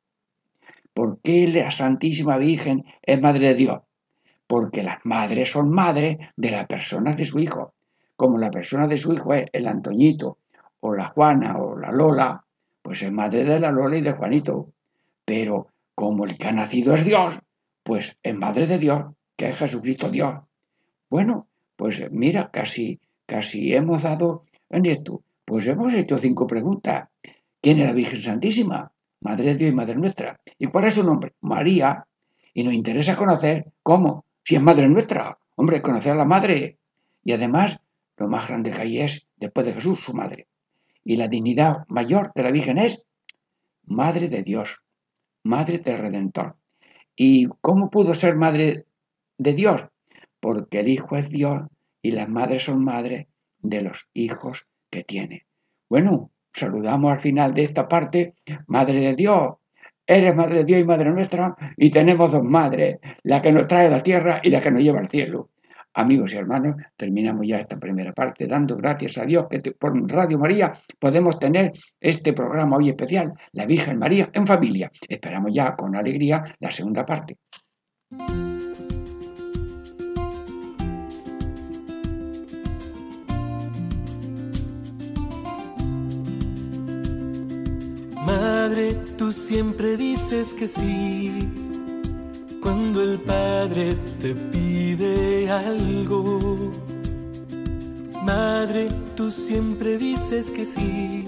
¿Por 0.93 1.19
qué 1.21 1.47
la 1.47 1.71
Santísima 1.71 2.37
Virgen 2.37 2.85
es 3.01 3.19
madre 3.19 3.47
de 3.47 3.55
Dios? 3.55 3.84
Porque 4.47 4.83
las 4.83 5.05
madres 5.05 5.51
son 5.51 5.71
madres 5.71 6.17
de 6.35 6.51
las 6.51 6.67
personas 6.67 7.17
de 7.17 7.25
su 7.25 7.39
hijo. 7.39 7.73
Como 8.15 8.37
la 8.37 8.51
persona 8.51 8.87
de 8.87 8.97
su 8.97 9.13
hijo 9.13 9.33
es 9.33 9.47
el 9.51 9.67
Antoñito, 9.67 10.37
o 10.79 10.93
la 10.93 11.07
Juana, 11.07 11.57
o 11.57 11.77
la 11.77 11.91
Lola, 11.91 12.43
pues 12.81 13.01
es 13.01 13.11
madre 13.11 13.43
de 13.43 13.59
la 13.59 13.71
Lola 13.71 13.97
y 13.97 14.01
de 14.01 14.13
Juanito. 14.13 14.69
Pero 15.25 15.69
como 15.95 16.25
el 16.25 16.37
que 16.37 16.47
ha 16.47 16.51
nacido 16.51 16.93
es 16.93 17.03
Dios, 17.03 17.39
pues 17.83 18.17
es 18.21 18.35
madre 18.35 18.67
de 18.67 18.77
Dios, 18.77 19.05
que 19.35 19.49
es 19.49 19.57
Jesucristo 19.57 20.09
Dios. 20.09 20.35
Bueno, 21.09 21.47
pues 21.75 22.11
mira, 22.11 22.51
casi, 22.51 22.99
casi 23.25 23.73
hemos 23.73 24.03
dado 24.03 24.43
en 24.69 24.85
esto? 24.85 25.23
Pues 25.43 25.67
hemos 25.67 25.93
hecho 25.93 26.17
cinco 26.17 26.47
preguntas. 26.47 27.09
¿Quién 27.61 27.79
es 27.79 27.87
la 27.87 27.93
Virgen 27.93 28.21
Santísima? 28.21 28.91
Madre 29.21 29.45
de 29.45 29.55
Dios 29.55 29.71
y 29.71 29.75
Madre 29.75 29.95
nuestra. 29.95 30.39
¿Y 30.57 30.67
cuál 30.67 30.85
es 30.85 30.95
su 30.95 31.03
nombre? 31.03 31.33
María. 31.41 32.05
Y 32.53 32.63
nos 32.63 32.73
interesa 32.73 33.15
conocer 33.15 33.71
cómo, 33.83 34.24
si 34.45 34.55
es 34.55 34.61
Madre 34.61 34.87
nuestra. 34.87 35.37
Hombre, 35.55 35.81
conocer 35.81 36.11
a 36.11 36.15
la 36.15 36.25
Madre. 36.25 36.77
Y 37.23 37.33
además, 37.33 37.79
lo 38.17 38.27
más 38.27 38.47
grande 38.47 38.71
que 38.71 38.81
hay 38.81 39.01
es, 39.01 39.27
después 39.37 39.65
de 39.65 39.73
Jesús, 39.73 39.99
su 39.99 40.13
Madre. 40.13 40.47
Y 41.03 41.17
la 41.17 41.27
dignidad 41.27 41.85
mayor 41.87 42.31
de 42.35 42.43
la 42.43 42.51
Virgen 42.51 42.77
es 42.77 43.01
Madre 43.85 44.29
de 44.29 44.43
Dios, 44.43 44.81
Madre 45.43 45.79
del 45.79 45.97
Redentor. 45.97 46.55
¿Y 47.15 47.47
cómo 47.61 47.89
pudo 47.89 48.13
ser 48.13 48.35
Madre 48.35 48.85
de 49.37 49.53
Dios? 49.53 49.81
Porque 50.39 50.81
el 50.81 50.89
Hijo 50.89 51.17
es 51.17 51.31
Dios 51.31 51.63
y 52.03 52.11
las 52.11 52.29
madres 52.29 52.65
son 52.65 52.83
madres 52.83 53.25
de 53.59 53.81
los 53.81 54.09
hijos 54.13 54.67
que 54.91 55.03
tiene. 55.03 55.47
Bueno, 55.89 56.29
saludamos 56.53 57.13
al 57.13 57.19
final 57.19 57.55
de 57.55 57.63
esta 57.63 57.87
parte, 57.87 58.35
Madre 58.67 58.99
de 58.99 59.15
Dios, 59.15 59.55
eres 60.05 60.35
Madre 60.35 60.59
de 60.59 60.65
Dios 60.65 60.81
y 60.81 60.85
Madre 60.85 61.11
nuestra, 61.11 61.55
y 61.77 61.89
tenemos 61.89 62.31
dos 62.31 62.43
madres, 62.43 62.97
la 63.23 63.41
que 63.41 63.51
nos 63.51 63.67
trae 63.67 63.87
a 63.87 63.91
la 63.91 64.03
tierra 64.03 64.39
y 64.43 64.49
la 64.49 64.61
que 64.61 64.71
nos 64.71 64.81
lleva 64.81 64.99
al 64.99 65.09
cielo. 65.09 65.49
Amigos 65.97 66.33
y 66.33 66.35
hermanos, 66.35 66.75
terminamos 66.97 67.47
ya 67.47 67.59
esta 67.59 67.77
primera 67.77 68.11
parte 68.11 68.47
dando 68.47 68.75
gracias 68.75 69.17
a 69.17 69.25
Dios 69.25 69.47
que 69.49 69.59
por 69.71 69.95
Radio 70.11 70.37
María 70.37 70.73
podemos 70.99 71.39
tener 71.39 71.71
este 72.01 72.33
programa 72.33 72.75
hoy 72.75 72.89
especial, 72.89 73.33
La 73.53 73.65
Virgen 73.65 73.97
María 73.97 74.29
en 74.33 74.45
familia. 74.45 74.91
Esperamos 75.07 75.51
ya 75.53 75.73
con 75.75 75.95
alegría 75.95 76.43
la 76.59 76.69
segunda 76.69 77.05
parte. 77.05 77.37
Tú 89.17 89.31
siempre 89.31 89.97
dices 89.97 90.53
que 90.53 90.67
sí. 90.67 91.49
Cuando 92.61 93.01
el 93.01 93.19
Padre 93.19 93.95
te 94.21 94.33
pide 94.35 95.49
algo. 95.49 96.55
Madre, 98.23 98.89
tú 99.15 99.31
siempre 99.31 99.97
dices 99.97 100.51
que 100.51 100.65
sí. 100.65 101.25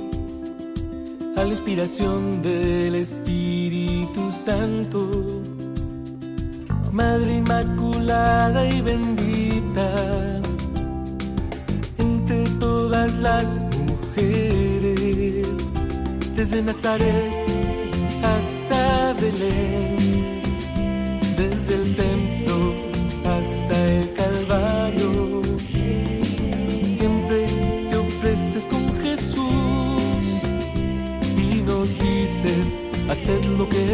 A 1.36 1.44
la 1.44 1.50
inspiración 1.50 2.42
del 2.42 2.96
Espíritu 2.96 4.32
Santo. 4.32 5.42
Madre 6.92 7.36
Inmaculada 7.36 8.68
y 8.68 8.82
bendita. 8.82 10.42
Entre 11.98 12.44
todas 12.60 13.14
las 13.20 13.64
mujeres 13.86 15.48
desde 16.36 16.62
Nazaret 16.64 17.57
hasta 18.36 19.14
Belén, 19.14 19.96
desde 21.38 21.76
el 21.76 21.96
templo 21.96 22.58
hasta 23.26 23.76
el 23.94 24.14
Calvario. 24.14 25.42
Siempre 26.98 27.40
te 27.90 27.96
ofreces 27.96 28.66
con 28.66 28.84
Jesús 29.02 30.26
y 31.38 31.62
nos 31.62 31.90
dices, 32.00 32.80
haced 33.10 33.44
lo 33.58 33.68
que 33.70 33.87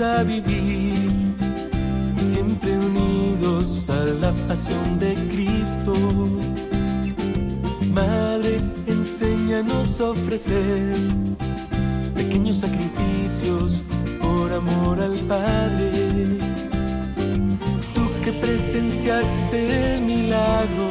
a 0.00 0.24
vivir 0.24 0.94
siempre 2.16 2.76
unidos 2.76 3.88
a 3.88 4.04
la 4.04 4.32
pasión 4.48 4.98
de 4.98 5.14
Cristo. 5.30 5.94
Madre, 7.92 8.60
enséñanos 8.86 10.00
a 10.00 10.10
ofrecer 10.10 10.94
pequeños 12.14 12.56
sacrificios 12.56 13.84
por 14.20 14.52
amor 14.52 15.00
al 15.00 15.16
Padre. 15.28 16.38
Tú 17.94 18.02
que 18.24 18.32
presenciaste 18.32 19.94
el 19.94 20.00
milagro 20.00 20.90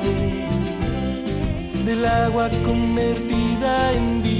del 1.85 2.05
agua 2.05 2.49
convertida 2.65 3.93
en 3.93 4.23
vino. 4.23 4.32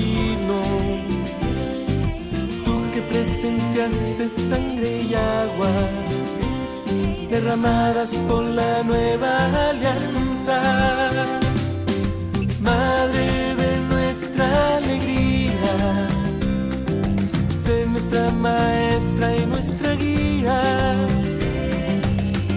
Que 3.44 3.50
presenciaste 3.50 4.28
sangre 4.50 5.02
y 5.02 5.14
agua 5.16 5.72
derramadas 7.30 8.12
por 8.28 8.46
la 8.46 8.84
nueva 8.84 9.70
alianza. 9.70 10.62
Madre 12.62 13.56
de 13.56 13.78
nuestra 13.92 14.78
alegría, 14.78 16.08
sé 17.64 17.86
nuestra 17.86 18.32
maestra 18.32 19.36
y 19.36 19.46
nuestra 19.46 19.96
guía 19.96 20.62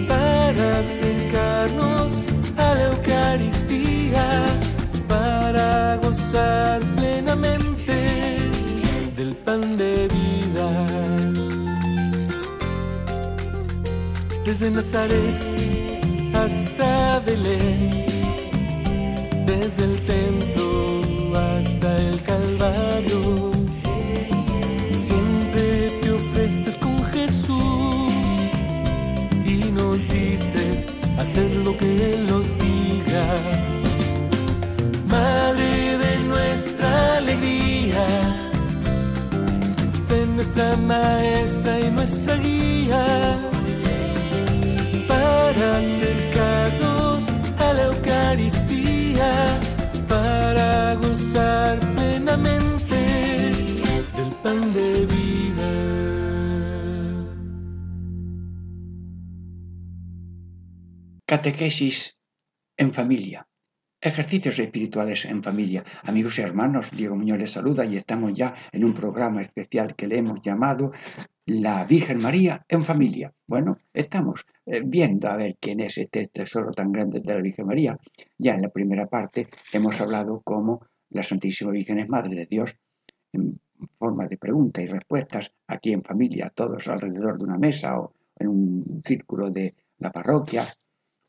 para 0.07 0.79
acercarnos 0.79 2.13
a 2.55 2.75
la 2.75 2.83
Eucaristía 2.93 4.45
para 5.07 5.97
gozar 5.97 6.79
plenamente 6.95 8.39
del 9.17 9.35
pan 9.35 9.75
de 9.75 10.07
vida. 10.07 10.26
Desde 14.47 14.71
Nazaret 14.71 15.39
hasta 16.33 17.19
Belén, 17.19 18.05
desde 19.45 19.83
el 19.83 19.99
templo 20.05 21.37
hasta 21.37 21.97
el 21.97 22.23
Calvario, 22.23 23.51
siempre 25.05 25.99
te 26.01 26.11
ofreces 26.11 26.77
con 26.77 27.03
Jesús 27.07 28.13
y 29.45 29.65
nos 29.79 29.99
dices 30.07 30.87
hacer 31.19 31.53
lo 31.65 31.77
que 31.77 32.13
Él 32.13 32.27
nos 32.27 32.45
diga 32.57 33.27
Madre 35.09 35.97
de 35.97 36.19
nuestra 36.19 37.17
alegría, 37.17 38.05
sé 40.07 40.25
nuestra 40.25 40.77
maestra 40.77 41.81
y 41.81 41.91
nuestra 41.91 42.37
guía 42.37 43.46
acercarnos 45.61 47.27
a 47.59 47.73
la 47.73 47.83
Eucaristía, 47.85 49.59
para 50.07 50.95
gozar 50.95 51.79
plenamente 51.95 52.95
del 54.15 54.31
pan 54.43 54.73
de 54.73 55.05
vida. 55.05 55.71
Catequesis 61.25 62.17
en 62.77 62.93
familia. 62.93 63.47
Ejercicios 63.99 64.59
espirituales 64.59 65.25
en 65.25 65.41
familia. 65.41 65.83
Amigos 66.03 66.37
y 66.37 66.43
hermanos, 66.43 66.91
Diego 66.91 67.15
Muñoz 67.15 67.39
les 67.39 67.49
saluda 67.49 67.83
y 67.83 67.97
estamos 67.97 68.31
ya 68.31 68.53
en 68.71 68.85
un 68.85 68.93
programa 68.93 69.41
especial 69.41 69.95
que 69.95 70.05
le 70.05 70.19
hemos 70.19 70.39
llamado 70.43 70.91
La 71.47 71.83
Virgen 71.83 72.19
María 72.19 72.63
en 72.69 72.83
familia. 72.83 73.33
Bueno, 73.47 73.79
estamos 73.91 74.45
eh, 74.67 74.83
viendo 74.85 75.27
a 75.27 75.35
ver 75.35 75.57
quién 75.59 75.79
es 75.79 75.97
este 75.97 76.27
tesoro 76.27 76.69
tan 76.73 76.91
grande 76.91 77.21
de 77.21 77.33
la 77.33 77.41
Virgen 77.41 77.65
María. 77.65 77.97
Ya 78.37 78.53
en 78.53 78.61
la 78.61 78.69
primera 78.69 79.07
parte 79.07 79.47
hemos 79.73 79.99
hablado 79.99 80.41
cómo 80.43 80.85
la 81.09 81.23
Santísima 81.23 81.71
Virgen 81.71 81.97
es 81.97 82.07
Madre 82.07 82.35
de 82.35 82.45
Dios 82.45 82.77
en 83.33 83.59
forma 83.97 84.27
de 84.27 84.37
preguntas 84.37 84.83
y 84.83 84.87
respuestas 84.87 85.55
aquí 85.65 85.91
en 85.93 86.03
familia, 86.03 86.51
todos 86.53 86.87
alrededor 86.87 87.39
de 87.39 87.45
una 87.45 87.57
mesa 87.57 87.99
o 87.99 88.13
en 88.37 88.47
un 88.47 89.01
círculo 89.03 89.49
de 89.49 89.73
la 89.97 90.11
parroquia 90.11 90.67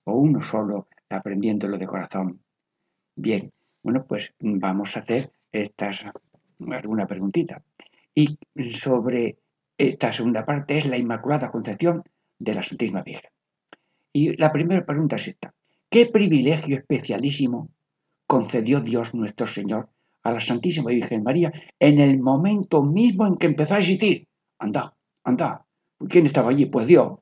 o 0.04 0.18
uno 0.18 0.42
solo 0.42 0.88
aprendiéndolo 1.08 1.78
de 1.78 1.86
corazón 1.86 2.42
Bien, 3.20 3.52
bueno, 3.82 4.06
pues 4.06 4.32
vamos 4.38 4.96
a 4.96 5.00
hacer 5.00 5.32
estas, 5.50 6.04
alguna 6.70 7.04
preguntita. 7.08 7.64
Y 8.14 8.38
sobre 8.74 9.38
esta 9.76 10.12
segunda 10.12 10.46
parte 10.46 10.78
es 10.78 10.86
la 10.86 10.98
Inmaculada 10.98 11.50
Concepción 11.50 12.04
de 12.38 12.54
la 12.54 12.62
Santísima 12.62 13.02
Virgen. 13.02 13.28
Y 14.12 14.36
la 14.36 14.52
primera 14.52 14.86
pregunta 14.86 15.16
es 15.16 15.26
esta. 15.26 15.52
¿Qué 15.90 16.06
privilegio 16.06 16.76
especialísimo 16.78 17.70
concedió 18.24 18.80
Dios 18.80 19.14
nuestro 19.14 19.48
Señor 19.48 19.88
a 20.22 20.30
la 20.30 20.40
Santísima 20.40 20.90
Virgen 20.90 21.24
María 21.24 21.50
en 21.80 21.98
el 21.98 22.20
momento 22.20 22.84
mismo 22.84 23.26
en 23.26 23.36
que 23.36 23.46
empezó 23.46 23.74
a 23.74 23.78
existir? 23.78 24.28
Anda, 24.60 24.94
anda. 25.24 25.66
¿Quién 26.08 26.26
estaba 26.26 26.50
allí? 26.50 26.66
Pues 26.66 26.86
Dios. 26.86 27.18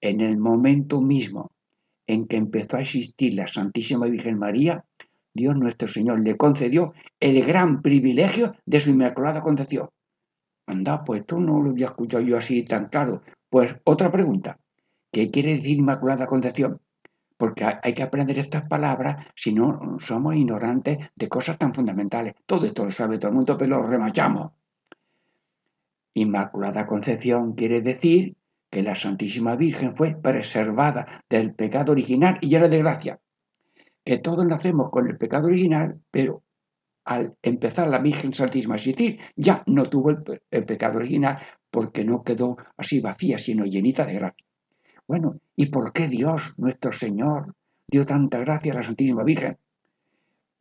En 0.00 0.22
el 0.22 0.38
momento 0.38 1.02
mismo 1.02 1.50
en 2.06 2.26
que 2.26 2.38
empezó 2.38 2.78
a 2.78 2.80
existir 2.80 3.34
la 3.34 3.46
Santísima 3.46 4.06
Virgen 4.06 4.38
María, 4.38 4.82
Dios 5.32 5.56
nuestro 5.56 5.86
Señor 5.86 6.20
le 6.20 6.36
concedió 6.36 6.92
el 7.20 7.44
gran 7.46 7.82
privilegio 7.82 8.52
de 8.66 8.80
su 8.80 8.90
inmaculada 8.90 9.42
concepción. 9.42 9.88
Anda, 10.66 11.04
pues 11.04 11.20
esto 11.20 11.38
no 11.38 11.60
lo 11.60 11.70
había 11.70 11.86
escuchado 11.86 12.22
yo 12.22 12.36
así 12.36 12.64
tan 12.64 12.88
claro. 12.88 13.22
Pues 13.48 13.76
otra 13.84 14.10
pregunta. 14.10 14.58
¿Qué 15.12 15.30
quiere 15.30 15.56
decir 15.56 15.78
inmaculada 15.78 16.26
concepción? 16.26 16.80
Porque 17.36 17.64
hay 17.64 17.94
que 17.94 18.02
aprender 18.02 18.38
estas 18.38 18.68
palabras 18.68 19.26
si 19.34 19.52
no 19.52 19.98
somos 19.98 20.36
ignorantes 20.36 20.98
de 21.14 21.28
cosas 21.28 21.58
tan 21.58 21.74
fundamentales. 21.74 22.34
Todo 22.46 22.66
esto 22.66 22.84
lo 22.84 22.90
sabe 22.90 23.18
todo 23.18 23.30
el 23.30 23.36
mundo, 23.36 23.56
pero 23.56 23.78
lo 23.78 23.86
remachamos. 23.86 24.52
Inmaculada 26.14 26.86
concepción 26.86 27.54
quiere 27.54 27.80
decir 27.80 28.36
que 28.70 28.82
la 28.82 28.94
Santísima 28.94 29.56
Virgen 29.56 29.94
fue 29.94 30.14
preservada 30.14 31.22
del 31.28 31.54
pecado 31.54 31.92
original 31.92 32.38
y 32.40 32.48
llena 32.48 32.68
de 32.68 32.78
gracia 32.78 33.20
que 34.04 34.18
todos 34.18 34.46
nacemos 34.46 34.90
con 34.90 35.08
el 35.08 35.16
pecado 35.16 35.48
original, 35.48 36.00
pero 36.10 36.42
al 37.04 37.34
empezar 37.42 37.88
la 37.88 37.98
Virgen 37.98 38.34
Santísima 38.34 38.74
a 38.74 38.76
existir, 38.76 39.18
ya 39.36 39.62
no 39.66 39.88
tuvo 39.88 40.10
el, 40.10 40.64
pecado 40.64 40.98
original 40.98 41.38
porque 41.70 42.04
no 42.04 42.22
quedó 42.22 42.56
así 42.76 43.00
vacía, 43.00 43.38
sino 43.38 43.64
llenita 43.64 44.04
de 44.04 44.14
gracia. 44.14 44.46
Bueno, 45.06 45.40
¿y 45.56 45.66
por 45.66 45.92
qué 45.92 46.08
Dios, 46.08 46.54
nuestro 46.56 46.92
Señor, 46.92 47.54
dio 47.88 48.06
tanta 48.06 48.38
gracia 48.38 48.72
a 48.72 48.76
la 48.76 48.82
Santísima 48.82 49.24
Virgen? 49.24 49.58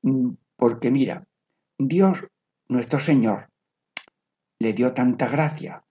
Mm, 0.02 0.32
porque 0.56 0.92
mira, 0.92 1.26
Dios, 1.78 2.26
nuestro 2.68 3.00
Señor, 3.00 3.50
le 4.60 4.74
dio 4.74 4.94
tanta 4.94 5.28
gracia 5.28 5.84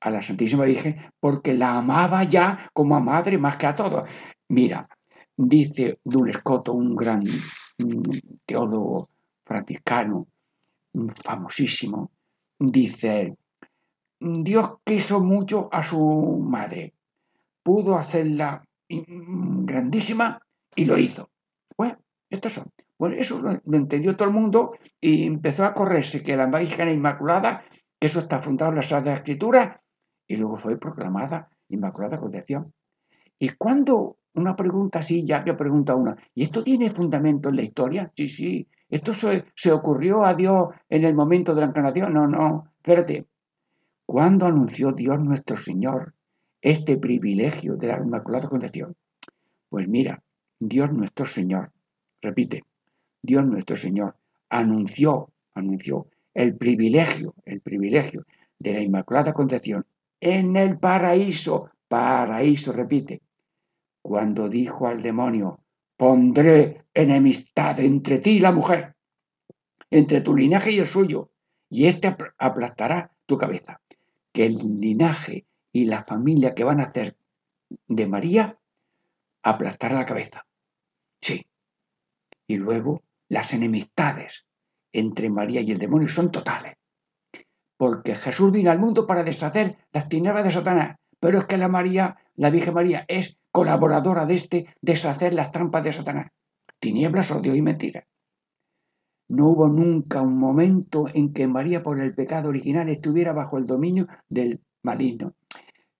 a 0.00 0.10
la 0.10 0.22
Santísima 0.22 0.64
Virgen 0.64 0.96
porque 1.18 1.54
la 1.54 1.76
amaba 1.76 2.22
ya 2.24 2.70
como 2.72 2.96
a 2.96 3.00
madre 3.00 3.38
más 3.38 3.56
que 3.56 3.66
a 3.66 3.76
todos. 3.76 4.08
Mira, 4.48 4.88
Dice 5.42 6.00
Dulescoto, 6.04 6.74
un 6.74 6.94
gran 6.94 7.24
teólogo 8.44 9.08
franciscano, 9.42 10.26
famosísimo, 11.24 12.10
dice 12.58 13.38
Dios 14.18 14.74
quiso 14.84 15.20
mucho 15.20 15.70
a 15.72 15.82
su 15.82 15.98
madre, 16.46 16.92
pudo 17.62 17.96
hacerla 17.96 18.62
grandísima 18.86 20.42
y 20.76 20.84
lo 20.84 20.98
hizo. 20.98 21.30
Bueno, 21.74 21.96
estos 22.28 22.52
son. 22.52 22.66
Bueno, 22.98 23.16
eso 23.16 23.40
lo, 23.40 23.76
entendió 23.78 24.14
todo 24.16 24.28
el 24.28 24.34
mundo 24.34 24.76
y 25.00 25.24
empezó 25.24 25.64
a 25.64 25.72
correrse 25.72 26.22
que 26.22 26.36
la 26.36 26.48
Virgen 26.48 26.90
Inmaculada, 26.90 27.64
que 27.98 28.08
eso 28.08 28.20
está 28.20 28.42
fundado 28.42 28.72
en 28.72 28.76
la 28.76 28.82
Sagrada 28.82 29.16
Escritura, 29.16 29.80
y 30.26 30.36
luego 30.36 30.58
fue 30.58 30.78
proclamada 30.78 31.48
Inmaculada 31.70 32.18
Concepción. 32.18 32.74
¿Y 33.38 33.48
cuándo 33.50 34.18
una 34.34 34.56
pregunta 34.56 35.00
así, 35.00 35.24
ya 35.26 35.42
que 35.44 35.54
pregunta 35.54 35.94
una, 35.94 36.16
¿y 36.34 36.44
esto 36.44 36.62
tiene 36.62 36.90
fundamento 36.90 37.48
en 37.48 37.56
la 37.56 37.62
historia? 37.62 38.12
Sí, 38.14 38.28
sí. 38.28 38.68
¿Esto 38.88 39.14
se, 39.14 39.72
ocurrió 39.72 40.24
a 40.24 40.34
Dios 40.34 40.68
en 40.88 41.04
el 41.04 41.14
momento 41.14 41.54
de 41.54 41.60
la 41.60 41.68
encarnación? 41.68 42.12
No, 42.12 42.26
no. 42.26 42.64
Espérate. 42.76 43.26
¿Cuándo 44.04 44.46
anunció 44.46 44.92
Dios 44.92 45.20
nuestro 45.20 45.56
Señor 45.56 46.14
este 46.60 46.96
privilegio 46.96 47.76
de 47.76 47.86
la 47.86 48.02
Inmaculada 48.02 48.48
Concepción? 48.48 48.96
Pues 49.68 49.88
mira, 49.88 50.22
Dios 50.58 50.92
nuestro 50.92 51.26
Señor, 51.26 51.70
repite, 52.20 52.64
Dios 53.22 53.46
nuestro 53.46 53.76
Señor 53.76 54.16
anunció, 54.48 55.30
anunció 55.54 56.08
el 56.34 56.56
privilegio, 56.56 57.34
el 57.44 57.60
privilegio 57.60 58.24
de 58.58 58.72
la 58.72 58.80
Inmaculada 58.80 59.32
Concepción 59.32 59.86
en 60.20 60.56
el 60.56 60.78
paraíso, 60.78 61.70
paraíso, 61.88 62.72
repite, 62.72 63.22
cuando 64.02 64.48
dijo 64.48 64.86
al 64.86 65.02
demonio, 65.02 65.60
pondré 65.96 66.84
enemistad 66.94 67.78
entre 67.80 68.18
ti 68.18 68.30
y 68.30 68.38
la 68.40 68.52
mujer, 68.52 68.96
entre 69.90 70.20
tu 70.20 70.34
linaje 70.34 70.72
y 70.72 70.78
el 70.78 70.88
suyo, 70.88 71.30
y 71.68 71.86
éste 71.86 72.16
aplastará 72.38 73.12
tu 73.26 73.36
cabeza. 73.38 73.80
Que 74.32 74.46
el 74.46 74.80
linaje 74.80 75.46
y 75.72 75.84
la 75.84 76.04
familia 76.04 76.54
que 76.54 76.64
van 76.64 76.80
a 76.80 76.84
hacer 76.84 77.16
de 77.86 78.06
María 78.06 78.58
aplastará 79.42 79.94
la 79.96 80.06
cabeza. 80.06 80.46
Sí. 81.20 81.46
Y 82.46 82.56
luego 82.56 83.02
las 83.28 83.52
enemistades 83.52 84.46
entre 84.92 85.30
María 85.30 85.60
y 85.60 85.70
el 85.70 85.78
demonio 85.78 86.08
son 86.08 86.32
totales. 86.32 86.76
porque 87.76 88.14
Jesús 88.14 88.52
vino 88.52 88.70
al 88.70 88.78
mundo 88.78 89.06
para 89.06 89.24
deshacer 89.24 89.78
las 89.90 90.06
tinieblas 90.06 90.44
de 90.44 90.50
Satanás. 90.50 90.98
Pero 91.18 91.38
es 91.38 91.46
que 91.46 91.56
la 91.56 91.68
María, 91.68 92.18
la 92.36 92.50
Virgen 92.50 92.74
María, 92.74 93.06
es 93.08 93.38
colaboradora 93.50 94.26
de 94.26 94.34
este 94.34 94.66
deshacer 94.80 95.34
las 95.34 95.52
trampas 95.52 95.84
de 95.84 95.92
Satanás. 95.92 96.30
Tinieblas, 96.78 97.30
odio 97.30 97.54
y 97.54 97.62
mentira. 97.62 98.06
No 99.28 99.48
hubo 99.48 99.68
nunca 99.68 100.22
un 100.22 100.38
momento 100.38 101.06
en 101.12 101.32
que 101.32 101.46
María 101.46 101.82
por 101.82 102.00
el 102.00 102.14
pecado 102.14 102.48
original 102.48 102.88
estuviera 102.88 103.32
bajo 103.32 103.58
el 103.58 103.66
dominio 103.66 104.08
del 104.28 104.60
maligno. 104.82 105.34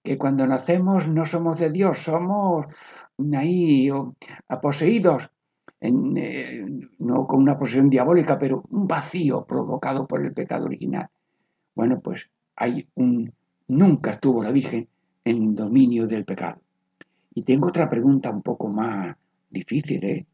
Que 0.02 0.18
cuando 0.18 0.46
nacemos 0.46 1.06
no 1.06 1.26
somos 1.26 1.58
de 1.58 1.70
Dios, 1.70 2.00
somos 2.00 2.66
ahí 3.36 3.88
poseídos, 4.62 5.30
eh, 5.80 6.66
no 6.98 7.26
con 7.26 7.42
una 7.42 7.58
posesión 7.58 7.88
diabólica, 7.88 8.38
pero 8.38 8.64
un 8.70 8.88
vacío 8.88 9.44
provocado 9.44 10.06
por 10.06 10.24
el 10.24 10.32
pecado 10.32 10.66
original. 10.66 11.08
Bueno, 11.74 12.00
pues 12.00 12.28
hay 12.56 12.88
un 12.94 13.32
nunca 13.68 14.12
estuvo 14.12 14.42
la 14.42 14.50
Virgen 14.50 14.88
en 15.24 15.54
dominio 15.54 16.06
del 16.06 16.24
pecado. 16.24 16.60
Y 17.40 17.42
tengo 17.42 17.68
otra 17.68 17.88
pregunta 17.88 18.28
un 18.30 18.42
poco 18.42 18.68
más 18.68 19.16
difícil, 19.48 20.04
¿eh? 20.04 20.26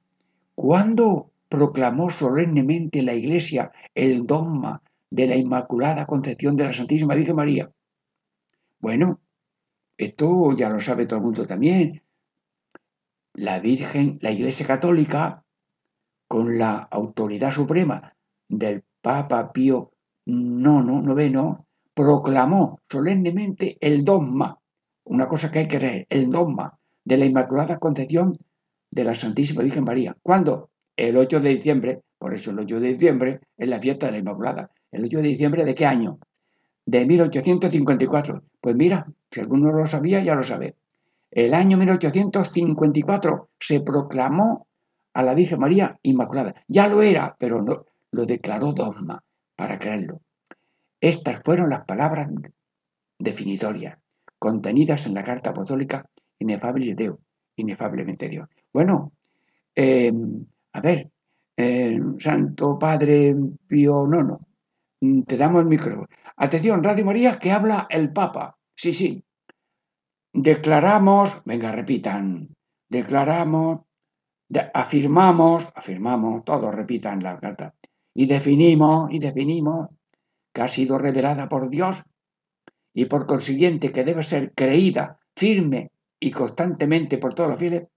¿Cuándo 0.56 1.30
proclamó 1.48 2.10
solemnemente 2.10 3.00
la 3.00 3.14
Iglesia 3.14 3.70
el 3.94 4.26
dogma 4.26 4.82
de 5.08 5.28
la 5.28 5.36
Inmaculada 5.36 6.04
Concepción 6.04 6.56
de 6.56 6.64
la 6.64 6.72
Santísima 6.72 7.14
Virgen 7.14 7.36
María? 7.36 7.70
Bueno, 8.80 9.20
esto 9.96 10.56
ya 10.56 10.68
lo 10.68 10.80
sabe 10.80 11.06
todo 11.06 11.20
el 11.20 11.26
mundo 11.26 11.46
también. 11.46 12.02
La 13.34 13.60
Virgen, 13.60 14.18
la 14.20 14.32
Iglesia 14.32 14.66
Católica, 14.66 15.44
con 16.26 16.58
la 16.58 16.88
autoridad 16.90 17.52
suprema 17.52 18.16
del 18.48 18.82
Papa 19.00 19.52
Pío 19.52 19.92
IX, 20.24 21.58
proclamó 21.94 22.80
solemnemente 22.90 23.78
el 23.80 24.04
dogma, 24.04 24.58
una 25.04 25.28
cosa 25.28 25.52
que 25.52 25.60
hay 25.60 25.68
que 25.68 25.78
creer, 25.78 26.06
el 26.10 26.30
dogma 26.30 26.76
de 27.06 27.16
la 27.16 27.24
Inmaculada 27.24 27.78
Concepción 27.78 28.34
de 28.90 29.04
la 29.04 29.14
Santísima 29.14 29.62
Virgen 29.62 29.84
María. 29.84 30.16
¿Cuándo? 30.22 30.70
El 30.96 31.16
8 31.16 31.40
de 31.40 31.50
diciembre, 31.50 32.02
por 32.18 32.34
eso 32.34 32.50
el 32.50 32.58
8 32.58 32.80
de 32.80 32.92
diciembre 32.94 33.40
es 33.56 33.68
la 33.68 33.78
fiesta 33.78 34.06
de 34.06 34.12
la 34.12 34.18
Inmaculada. 34.18 34.70
¿El 34.90 35.04
8 35.04 35.18
de 35.18 35.28
diciembre 35.28 35.64
de 35.64 35.74
qué 35.74 35.86
año? 35.86 36.18
De 36.84 37.06
1854. 37.06 38.42
Pues 38.60 38.74
mira, 38.74 39.06
si 39.30 39.40
alguno 39.40 39.72
lo 39.72 39.86
sabía, 39.86 40.20
ya 40.22 40.34
lo 40.34 40.42
sabe. 40.42 40.74
El 41.30 41.54
año 41.54 41.76
1854 41.76 43.50
se 43.60 43.80
proclamó 43.80 44.66
a 45.14 45.22
la 45.22 45.34
Virgen 45.34 45.60
María 45.60 45.98
Inmaculada. 46.02 46.56
Ya 46.66 46.88
lo 46.88 47.02
era, 47.02 47.36
pero 47.38 47.62
no, 47.62 47.86
lo 48.10 48.26
declaró 48.26 48.72
dogma 48.72 49.22
para 49.54 49.78
creerlo. 49.78 50.22
Estas 51.00 51.40
fueron 51.44 51.70
las 51.70 51.84
palabras 51.84 52.28
definitorias 53.18 53.98
contenidas 54.40 55.06
en 55.06 55.14
la 55.14 55.24
Carta 55.24 55.50
Apostólica 55.50 56.08
Inefable 56.38 56.94
Dios, 56.94 57.18
inefablemente 57.56 58.28
Dios. 58.28 58.48
Bueno, 58.72 59.12
eh, 59.74 60.12
a 60.72 60.80
ver, 60.80 61.10
eh, 61.56 61.98
Santo 62.18 62.78
Padre 62.78 63.34
Pío 63.66 64.06
IX, 64.06 64.38
mm, 65.00 65.22
te 65.22 65.36
damos 65.36 65.62
el 65.62 65.68
micrófono. 65.68 66.08
Atención, 66.36 66.82
Radio 66.84 67.04
María, 67.04 67.38
que 67.38 67.50
habla 67.50 67.86
el 67.88 68.12
Papa. 68.12 68.56
Sí, 68.74 68.92
sí. 68.92 69.24
Declaramos, 70.32 71.42
venga, 71.46 71.72
repitan, 71.72 72.54
declaramos, 72.88 73.80
afirmamos, 74.74 75.68
afirmamos, 75.74 76.44
todos 76.44 76.74
repitan 76.74 77.22
la 77.22 77.38
carta, 77.38 77.74
y 78.14 78.26
definimos, 78.26 79.10
y 79.12 79.18
definimos 79.18 79.88
que 80.52 80.62
ha 80.62 80.68
sido 80.68 80.98
revelada 80.98 81.48
por 81.48 81.68
Dios 81.70 82.02
y 82.94 83.06
por 83.06 83.26
consiguiente 83.26 83.92
que 83.92 84.04
debe 84.04 84.22
ser 84.22 84.52
creída 84.54 85.18
firme 85.34 85.90
y 86.18 86.30
constantemente 86.30 87.18
por 87.18 87.34
todos 87.34 87.50
los 87.50 87.58
fieles, 87.58 87.88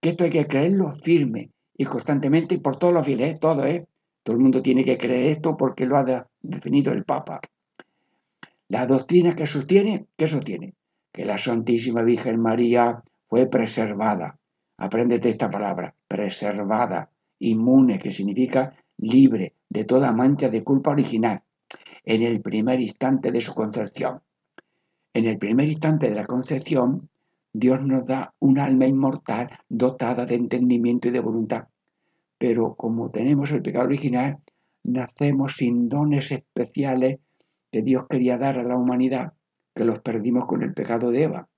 que 0.00 0.10
esto 0.10 0.24
hay 0.24 0.30
que 0.30 0.46
creerlo 0.46 0.92
firme 0.92 1.50
y 1.76 1.84
constantemente 1.84 2.54
y 2.54 2.58
por 2.58 2.78
todos 2.78 2.94
los 2.94 3.04
fieles, 3.04 3.34
¿eh? 3.34 3.38
todo, 3.40 3.66
¿eh? 3.66 3.86
Todo 4.22 4.36
el 4.36 4.42
mundo 4.42 4.62
tiene 4.62 4.84
que 4.84 4.98
creer 4.98 5.32
esto 5.32 5.56
porque 5.56 5.86
lo 5.86 5.96
ha 5.96 6.26
definido 6.40 6.92
el 6.92 7.04
Papa. 7.04 7.40
La 8.68 8.86
doctrina 8.86 9.36
que 9.36 9.46
sostiene, 9.46 10.06
¿qué 10.16 10.26
sostiene? 10.26 10.74
Que 11.12 11.24
la 11.24 11.38
Santísima 11.38 12.02
Virgen 12.02 12.40
María 12.40 13.00
fue 13.28 13.46
preservada. 13.46 14.36
Apréndete 14.78 15.30
esta 15.30 15.48
palabra, 15.48 15.94
preservada, 16.08 17.08
inmune, 17.38 17.98
que 17.98 18.10
significa 18.10 18.74
libre 18.98 19.54
de 19.68 19.84
toda 19.84 20.12
mancha 20.12 20.48
de 20.48 20.64
culpa 20.64 20.90
original, 20.90 21.42
en 22.04 22.22
el 22.22 22.40
primer 22.40 22.80
instante 22.80 23.30
de 23.30 23.40
su 23.40 23.54
concepción. 23.54 24.20
En 25.14 25.26
el 25.26 25.38
primer 25.38 25.68
instante 25.68 26.08
de 26.08 26.16
la 26.16 26.26
concepción, 26.26 27.08
Dios 27.58 27.80
nos 27.80 28.04
da 28.04 28.34
un 28.38 28.58
alma 28.58 28.86
inmortal 28.86 29.48
dotada 29.70 30.26
de 30.26 30.34
entendimiento 30.34 31.08
y 31.08 31.10
de 31.10 31.20
voluntad. 31.20 31.68
Pero 32.36 32.74
como 32.74 33.10
tenemos 33.10 33.50
el 33.50 33.62
pecado 33.62 33.86
original, 33.86 34.36
nacemos 34.84 35.54
sin 35.56 35.88
dones 35.88 36.32
especiales 36.32 37.18
que 37.72 37.80
Dios 37.80 38.04
quería 38.10 38.36
dar 38.36 38.58
a 38.58 38.62
la 38.62 38.76
humanidad, 38.76 39.32
que 39.74 39.86
los 39.86 40.00
perdimos 40.00 40.44
con 40.44 40.62
el 40.62 40.74
pecado 40.74 41.10
de 41.10 41.22
Eva. 41.22 41.48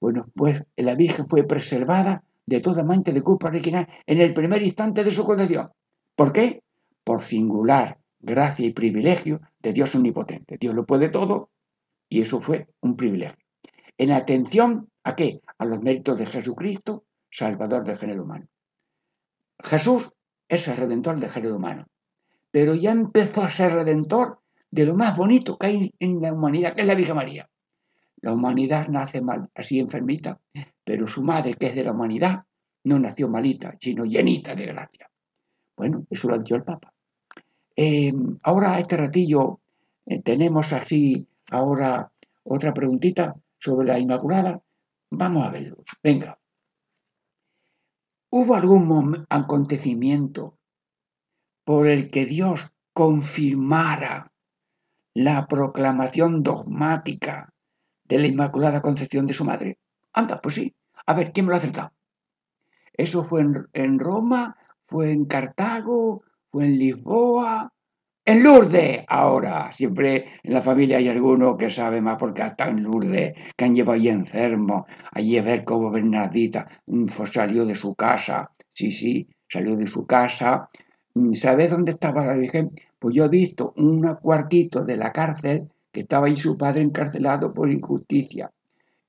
Bueno, 0.00 0.26
pues 0.36 0.62
la 0.76 0.94
Virgen 0.94 1.26
fue 1.26 1.42
preservada 1.42 2.22
de 2.46 2.60
toda 2.60 2.84
mancha 2.84 3.10
de 3.10 3.22
culpa 3.22 3.48
original 3.48 3.88
en 4.06 4.20
el 4.20 4.34
primer 4.34 4.62
instante 4.62 5.02
de 5.02 5.10
su 5.10 5.24
concepción. 5.24 5.70
¿Por 6.14 6.32
qué? 6.32 6.62
Por 7.02 7.20
singular 7.20 7.98
gracia 8.20 8.64
y 8.64 8.72
privilegio 8.72 9.40
de 9.58 9.72
Dios 9.72 9.92
omnipotente. 9.96 10.56
Dios 10.60 10.72
lo 10.72 10.86
puede 10.86 11.08
todo 11.08 11.50
y 12.08 12.20
eso 12.20 12.40
fue 12.40 12.68
un 12.80 12.96
privilegio. 12.96 13.44
En 13.98 14.12
atención 14.12 14.88
¿A 15.04 15.16
qué? 15.16 15.40
A 15.58 15.64
los 15.64 15.80
méritos 15.82 16.18
de 16.18 16.26
Jesucristo, 16.26 17.04
Salvador 17.30 17.84
del 17.84 17.98
género 17.98 18.22
humano. 18.24 18.46
Jesús 19.58 20.12
es 20.48 20.68
el 20.68 20.76
redentor 20.76 21.18
del 21.18 21.30
género 21.30 21.56
humano, 21.56 21.86
pero 22.50 22.74
ya 22.74 22.92
empezó 22.92 23.42
a 23.42 23.50
ser 23.50 23.72
redentor 23.72 24.40
de 24.70 24.86
lo 24.86 24.94
más 24.94 25.16
bonito 25.16 25.58
que 25.58 25.66
hay 25.66 25.94
en 25.98 26.20
la 26.20 26.32
humanidad, 26.32 26.74
que 26.74 26.82
es 26.82 26.86
la 26.86 26.94
Virgen 26.94 27.16
María. 27.16 27.48
La 28.20 28.32
humanidad 28.32 28.88
nace 28.88 29.20
mal, 29.20 29.48
así 29.54 29.78
enfermita, 29.78 30.38
pero 30.84 31.06
su 31.06 31.22
madre, 31.22 31.54
que 31.54 31.66
es 31.66 31.74
de 31.74 31.84
la 31.84 31.92
humanidad, 31.92 32.44
no 32.84 32.98
nació 32.98 33.28
malita, 33.28 33.76
sino 33.80 34.04
llenita 34.04 34.54
de 34.54 34.66
gracia. 34.66 35.10
Bueno, 35.76 36.06
eso 36.10 36.28
lo 36.28 36.34
ha 36.34 36.38
dicho 36.38 36.54
el 36.54 36.62
Papa. 36.62 36.92
Eh, 37.74 38.12
ahora, 38.42 38.78
este 38.78 38.96
ratillo, 38.96 39.60
eh, 40.06 40.22
tenemos 40.22 40.72
así, 40.72 41.26
ahora 41.50 42.10
otra 42.44 42.72
preguntita 42.74 43.34
sobre 43.58 43.86
la 43.86 43.98
Inmaculada 43.98 44.60
Vamos 45.14 45.46
a 45.46 45.50
verlo. 45.50 45.84
Venga. 46.02 46.38
¿Hubo 48.30 48.54
algún 48.54 49.26
acontecimiento 49.28 50.58
por 51.64 51.86
el 51.86 52.10
que 52.10 52.24
Dios 52.24 52.72
confirmara 52.94 54.32
la 55.12 55.46
proclamación 55.46 56.42
dogmática 56.42 57.52
de 58.04 58.18
la 58.20 58.26
Inmaculada 58.26 58.80
Concepción 58.80 59.26
de 59.26 59.34
su 59.34 59.44
madre? 59.44 59.78
Anda, 60.14 60.40
pues 60.40 60.54
sí. 60.54 60.74
A 61.04 61.12
ver, 61.12 61.32
¿quién 61.32 61.44
me 61.44 61.50
lo 61.50 61.56
ha 61.56 61.58
acertado? 61.58 61.92
¿Eso 62.94 63.22
fue 63.22 63.42
en, 63.42 63.68
en 63.74 63.98
Roma? 63.98 64.56
¿Fue 64.86 65.12
en 65.12 65.26
Cartago? 65.26 66.22
¿Fue 66.50 66.64
en 66.64 66.78
Lisboa? 66.78 67.70
En 68.24 68.44
Lourdes, 68.44 69.04
ahora, 69.08 69.72
siempre 69.72 70.38
en 70.44 70.54
la 70.54 70.62
familia 70.62 70.98
hay 70.98 71.08
alguno 71.08 71.56
que 71.56 71.68
sabe 71.70 72.00
más 72.00 72.18
porque 72.18 72.42
hasta 72.42 72.68
en 72.68 72.80
Lourdes, 72.84 73.34
que 73.56 73.64
han 73.64 73.74
llevado 73.74 73.94
ahí 73.98 74.08
enfermo, 74.08 74.86
allí 75.10 75.38
a 75.38 75.42
ver 75.42 75.64
cómo 75.64 75.90
Bernardita 75.90 76.68
mm, 76.86 77.08
salió 77.26 77.66
de 77.66 77.74
su 77.74 77.96
casa, 77.96 78.52
sí, 78.72 78.92
sí, 78.92 79.28
salió 79.48 79.74
de 79.74 79.88
su 79.88 80.06
casa. 80.06 80.68
Mm, 81.14 81.34
¿Sabes 81.34 81.72
dónde 81.72 81.92
estaba 81.92 82.24
la 82.24 82.34
Virgen? 82.34 82.70
Pues 82.96 83.12
yo 83.16 83.24
he 83.24 83.28
visto 83.28 83.74
un 83.76 84.02
cuartito 84.22 84.84
de 84.84 84.96
la 84.96 85.10
cárcel 85.10 85.66
que 85.90 86.02
estaba 86.02 86.28
ahí 86.28 86.36
su 86.36 86.56
padre 86.56 86.82
encarcelado 86.82 87.52
por 87.52 87.72
injusticia. 87.72 88.52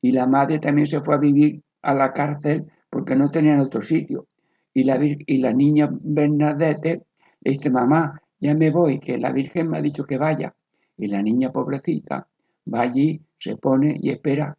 Y 0.02 0.12
la 0.12 0.26
madre 0.26 0.58
también 0.58 0.88
se 0.88 1.02
fue 1.02 1.14
a 1.14 1.20
vivir 1.20 1.62
a 1.84 1.94
la 1.94 2.14
cárcel 2.14 2.66
porque 2.90 3.16
no 3.16 3.30
tenían 3.30 3.60
otro 3.60 3.82
sitio. 3.84 4.26
Y 4.74 4.86
la, 4.86 4.98
y 5.00 5.38
la 5.38 5.54
niña 5.54 5.88
Bernadette 5.92 7.04
le 7.42 7.52
dice, 7.52 7.70
mamá, 7.70 8.23
ya 8.44 8.54
me 8.54 8.72
voy, 8.72 9.00
que 9.00 9.18
la 9.18 9.32
Virgen 9.32 9.70
me 9.70 9.78
ha 9.78 9.82
dicho 9.82 10.06
que 10.06 10.18
vaya. 10.18 10.54
Y 10.98 11.08
la 11.08 11.22
niña 11.22 11.52
pobrecita 11.52 12.28
va 12.72 12.82
allí, 12.82 13.22
se 13.40 13.58
pone 13.58 13.98
y 14.02 14.10
espera. 14.10 14.58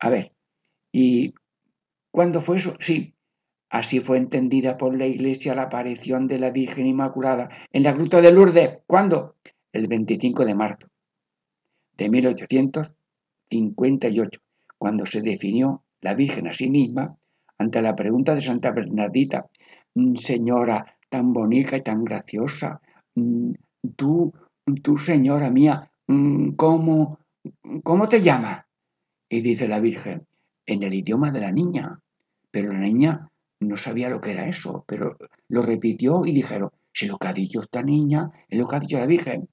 A 0.00 0.10
ver, 0.10 0.32
¿y 0.92 1.34
cuándo 2.10 2.42
fue 2.42 2.56
eso? 2.56 2.74
Sí, 2.80 3.14
así 3.68 4.00
fue 4.00 4.18
entendida 4.18 4.76
por 4.76 4.96
la 4.96 5.06
Iglesia 5.06 5.54
la 5.54 5.62
aparición 5.62 6.26
de 6.26 6.38
la 6.38 6.50
Virgen 6.50 6.86
Inmaculada 6.86 7.48
en 7.72 7.84
la 7.84 7.92
Gruta 7.92 8.20
de 8.20 8.32
Lourdes. 8.32 8.78
¿Cuándo? 8.86 9.36
El 9.72 9.86
25 9.86 10.44
de 10.44 10.54
marzo 10.54 10.90
de 12.00 12.08
1858, 12.08 14.40
cuando 14.78 15.06
se 15.06 15.20
definió 15.20 15.84
la 16.00 16.14
Virgen 16.14 16.48
a 16.48 16.52
sí 16.52 16.68
misma 16.70 17.16
ante 17.58 17.80
la 17.82 17.94
pregunta 17.94 18.34
de 18.34 18.40
Santa 18.40 18.72
Bernardita, 18.72 19.46
mm, 19.94 20.16
Señora 20.16 20.96
tan 21.10 21.34
bonita 21.34 21.76
y 21.76 21.82
tan 21.82 22.02
graciosa, 22.04 22.80
tú, 23.96 24.32
tú, 24.82 24.98
señora 24.98 25.50
mía, 25.50 25.90
mm, 26.06 26.50
¿cómo, 26.52 27.18
¿cómo 27.82 28.08
te 28.08 28.22
llamas? 28.22 28.64
Y 29.28 29.40
dice 29.40 29.68
la 29.68 29.80
Virgen, 29.80 30.26
en 30.66 30.82
el 30.82 30.94
idioma 30.94 31.30
de 31.30 31.40
la 31.40 31.52
niña. 31.52 32.00
Pero 32.50 32.72
la 32.72 32.80
niña 32.80 33.30
no 33.60 33.76
sabía 33.76 34.08
lo 34.08 34.20
que 34.20 34.32
era 34.32 34.48
eso, 34.48 34.84
pero 34.86 35.16
lo 35.48 35.62
repitió 35.62 36.22
y 36.24 36.32
dijeron, 36.32 36.70
si 36.92 37.06
lo 37.06 37.18
que 37.18 37.28
ha 37.28 37.32
dicho 37.32 37.60
esta 37.60 37.82
niña 37.82 38.30
es 38.48 38.58
lo 38.58 38.66
que 38.66 38.76
ha 38.76 38.80
dicho 38.80 38.98
la 38.98 39.06
Virgen. 39.06 39.48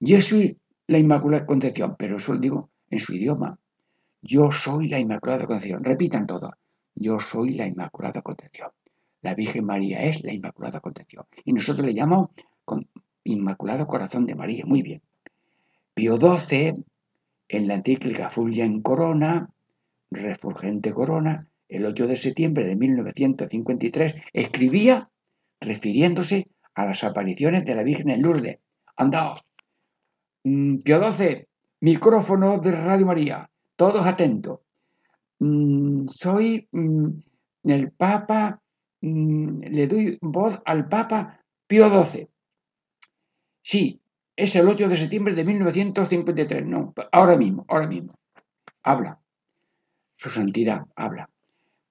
Yo 0.00 0.20
soy 0.20 0.58
la 0.86 0.98
Inmaculada 0.98 1.46
Concepción, 1.46 1.96
pero 1.98 2.16
eso 2.16 2.34
lo 2.34 2.40
digo 2.40 2.70
en 2.90 2.98
su 2.98 3.14
idioma. 3.14 3.58
Yo 4.22 4.50
soy 4.52 4.88
la 4.88 4.98
Inmaculada 4.98 5.46
Concepción. 5.46 5.84
Repitan 5.84 6.26
todo. 6.26 6.52
Yo 6.94 7.20
soy 7.20 7.54
la 7.54 7.66
Inmaculada 7.66 8.22
Concepción. 8.22 8.70
La 9.22 9.34
Virgen 9.34 9.64
María 9.64 10.04
es 10.04 10.22
la 10.22 10.32
Inmaculada 10.32 10.80
Concepción. 10.80 11.24
Y 11.44 11.52
nosotros 11.52 11.86
le 11.86 11.94
llamamos 11.94 12.30
Inmaculado 13.24 13.86
Corazón 13.86 14.26
de 14.26 14.34
María. 14.34 14.64
Muy 14.66 14.82
bien. 14.82 15.02
Pío 15.94 16.16
XII, 16.16 16.84
en 17.48 17.68
la 17.68 17.74
encíclica 17.74 18.30
en 18.36 18.82
Corona, 18.82 19.50
Refulgente 20.10 20.92
Corona, 20.92 21.48
el 21.68 21.84
8 21.84 22.06
de 22.06 22.16
septiembre 22.16 22.64
de 22.64 22.76
1953, 22.76 24.14
escribía 24.32 25.10
refiriéndose 25.60 26.48
a 26.74 26.86
las 26.86 27.04
apariciones 27.04 27.64
de 27.64 27.74
la 27.74 27.82
Virgen 27.82 28.10
en 28.10 28.22
Lourdes. 28.22 28.58
Andaos. 28.96 29.44
Mm, 30.44 30.78
Pío 30.78 31.12
XII, 31.12 31.46
micrófono 31.80 32.58
de 32.58 32.72
Radio 32.72 33.06
María. 33.06 33.50
Todos 33.76 34.06
atentos. 34.06 34.60
Mm, 35.40 36.06
soy 36.08 36.68
mm, 36.72 37.08
el 37.64 37.92
Papa, 37.92 38.60
le 39.00 39.86
doy 39.86 40.18
voz 40.20 40.60
al 40.64 40.88
Papa 40.88 41.40
Pío 41.66 42.04
XII. 42.04 42.28
Sí, 43.70 44.00
es 44.34 44.56
el 44.56 44.66
8 44.66 44.88
de 44.88 44.96
septiembre 44.96 45.34
de 45.34 45.44
1953. 45.44 46.64
No, 46.64 46.94
ahora 47.12 47.36
mismo, 47.36 47.66
ahora 47.68 47.86
mismo. 47.86 48.14
Habla. 48.82 49.20
Su 50.16 50.30
santidad, 50.30 50.86
habla. 50.96 51.28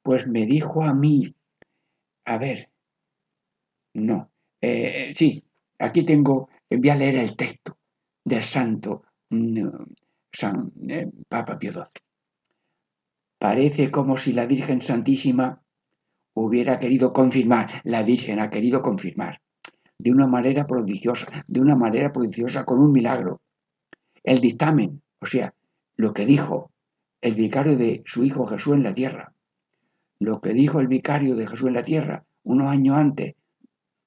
Pues 0.01 0.25
me 0.25 0.47
dijo 0.47 0.81
a 0.81 0.95
mí, 0.95 1.35
a 2.25 2.39
ver, 2.39 2.71
no, 3.93 4.31
eh, 4.59 5.13
sí, 5.15 5.43
aquí 5.77 6.01
tengo, 6.01 6.49
voy 6.67 6.89
a 6.89 6.95
leer 6.95 7.17
el 7.17 7.35
texto 7.35 7.77
del 8.25 8.41
santo 8.41 9.03
mm, 9.29 9.67
San 10.31 10.73
eh, 10.89 11.11
Papa 11.29 11.59
Pío 11.59 11.73
XII. 11.73 11.83
Parece 13.37 13.91
como 13.91 14.17
si 14.17 14.33
la 14.33 14.47
Virgen 14.47 14.81
Santísima 14.81 15.61
hubiera 16.33 16.79
querido 16.79 17.13
confirmar, 17.13 17.81
la 17.83 18.01
Virgen 18.01 18.39
ha 18.39 18.49
querido 18.49 18.81
confirmar, 18.81 19.41
de 19.99 20.11
una 20.11 20.27
manera 20.27 20.67
prodigiosa, 20.67 21.45
de 21.47 21.61
una 21.61 21.75
manera 21.75 22.11
prodigiosa 22.11 22.65
con 22.65 22.79
un 22.79 22.91
milagro, 22.91 23.41
el 24.23 24.39
dictamen, 24.39 25.01
o 25.19 25.25
sea, 25.25 25.53
lo 25.95 26.13
que 26.13 26.25
dijo 26.25 26.71
el 27.21 27.35
vicario 27.35 27.77
de 27.77 28.03
su 28.05 28.23
hijo 28.23 28.45
Jesús 28.45 28.75
en 28.75 28.83
la 28.83 28.93
tierra. 28.93 29.33
Lo 30.19 30.41
que 30.41 30.53
dijo 30.53 30.79
el 30.79 30.87
vicario 30.87 31.35
de 31.35 31.47
Jesús 31.47 31.67
en 31.67 31.73
la 31.73 31.83
tierra 31.83 32.23
unos 32.43 32.67
años 32.67 32.97
antes 32.97 33.35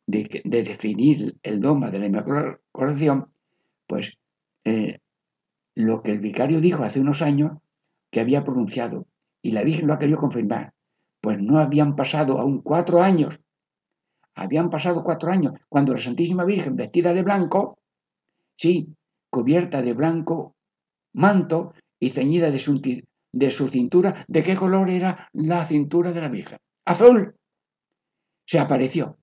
de, 0.07 0.43
definir 0.45 1.37
el 1.43 1.61
dogma 1.61 1.91
de 1.91 1.99
la 1.99 2.07
Inmaculada 2.07 2.59
Corazón, 2.73 3.29
pues 3.87 4.17
eh, 4.65 4.99
lo 5.75 6.03
que 6.03 6.13
el 6.13 6.19
vicario 6.19 6.61
dijo 6.61 6.83
hace 6.83 7.01
unos 7.01 7.23
años 7.23 7.59
que 8.11 8.21
había 8.21 8.45
pronunciado 8.45 9.07
y 9.43 9.53
la 9.53 9.63
Virgen 9.63 9.87
lo 9.87 9.95
ha 9.95 9.99
querido 9.99 10.19
confirmar, 10.19 10.73
pues 11.21 11.41
no 11.41 11.59
habían 11.59 11.97
pasado 11.97 12.39
aún 12.39 12.61
cuatro 12.61 13.03
años, 13.03 13.41
habían 14.41 14.71
pasado 14.71 15.05
cuatro 15.05 15.31
años 15.31 15.53
cuando 15.69 15.93
la 15.93 16.01
Santísima 16.01 16.45
Virgen 16.47 16.75
vestida 16.75 17.13
de 17.13 17.23
blanco, 17.23 17.79
sí, 18.57 18.89
cubierta 19.29 19.83
de 19.83 19.93
blanco 19.93 20.57
manto 21.13 21.75
y 21.99 22.09
ceñida 22.09 22.51
de 22.51 22.59
su, 22.59 22.81
de 23.33 23.51
su 23.51 23.69
cintura. 23.69 24.25
¿De 24.29 24.43
qué 24.43 24.57
color 24.57 24.89
era 24.89 25.29
la 25.35 25.67
cintura 25.67 26.13
de 26.13 26.21
la 26.23 26.31
Virgen? 26.31 26.59
Azul. 26.87 27.35
Se 28.47 28.59
apareció. 28.59 29.19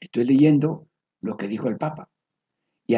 Estoy 0.00 0.24
leyendo 0.24 0.88
lo 1.20 1.36
que 1.36 1.46
dijo 1.46 1.68
el 1.68 1.76
Papa. 1.76 2.08
Y, 2.88 2.96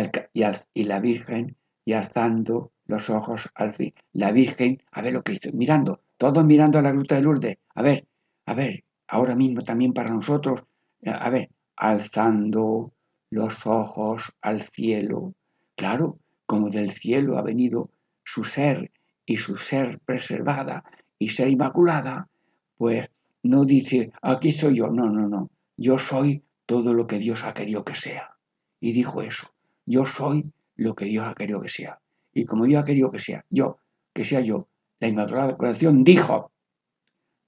y, 0.73 0.85
la 0.85 1.01
Virgen, 1.01 1.55
y 1.85 1.93
alzando 1.93 2.73
los 2.87 3.11
ojos 3.11 3.51
al 3.55 3.75
fin. 3.75 3.93
La 4.15 4.33
Virgen, 4.33 4.83
a 4.91 5.03
ver 5.03 5.13
lo 5.13 5.23
que 5.23 5.35
hizo, 5.35 5.51
mirando, 5.53 6.01
todos 6.17 6.45
mirando 6.47 6.79
a 6.79 6.83
la 6.83 6.93
gruta 6.93 7.17
de 7.17 7.23
Lourdes. 7.23 7.59
A 7.75 7.83
ver, 7.83 8.07
a 8.47 8.55
ver, 8.55 8.85
ahora 9.09 9.35
mismo 9.35 9.63
también 9.63 9.93
para 9.93 10.11
nosotros, 10.11 10.65
a 11.05 11.31
ver, 11.31 11.51
alzando 11.77 12.93
los 13.31 13.67
ojos 13.67 14.33
al 14.41 14.63
cielo. 14.63 15.35
Claro, 15.77 16.19
como 16.47 16.69
del 16.69 16.93
cielo 16.93 17.39
ha 17.39 17.43
venido 17.43 17.91
su 18.25 18.45
ser 18.45 18.91
y 19.25 19.37
su 19.37 19.57
ser 19.57 20.01
preservada 20.01 20.85
y 21.19 21.29
ser 21.29 21.49
inmaculada, 21.49 22.29
pues 22.77 23.09
no 23.43 23.65
dice, 23.65 24.13
aquí 24.23 24.53
soy 24.53 24.77
yo, 24.77 24.89
no, 24.89 25.07
no, 25.09 25.29
no, 25.29 25.51
yo 25.77 25.99
soy 25.99 26.43
todo 26.67 26.93
lo 26.93 27.07
que 27.07 27.19
Dios 27.19 27.45
ha 27.45 27.55
querido 27.55 27.85
que 27.85 27.95
sea. 27.95 28.37
Y 28.81 28.93
dijo 28.93 29.23
eso, 29.23 29.49
yo 29.87 30.07
soy 30.07 30.51
lo 30.77 30.95
que 30.95 31.05
Dios 31.07 31.27
ha 31.27 31.35
querido 31.35 31.61
que 31.61 31.69
sea. 31.69 32.01
Y 32.33 32.45
como 32.45 32.65
Dios 32.65 32.83
ha 32.83 32.87
querido 32.87 33.11
que 33.11 33.19
sea, 33.19 33.45
yo, 33.51 33.79
que 34.13 34.25
sea 34.25 34.41
yo, 34.41 34.69
la 34.99 35.09
Inmaculada 35.09 35.57
Concepción 35.57 36.05
dijo, 36.05 36.51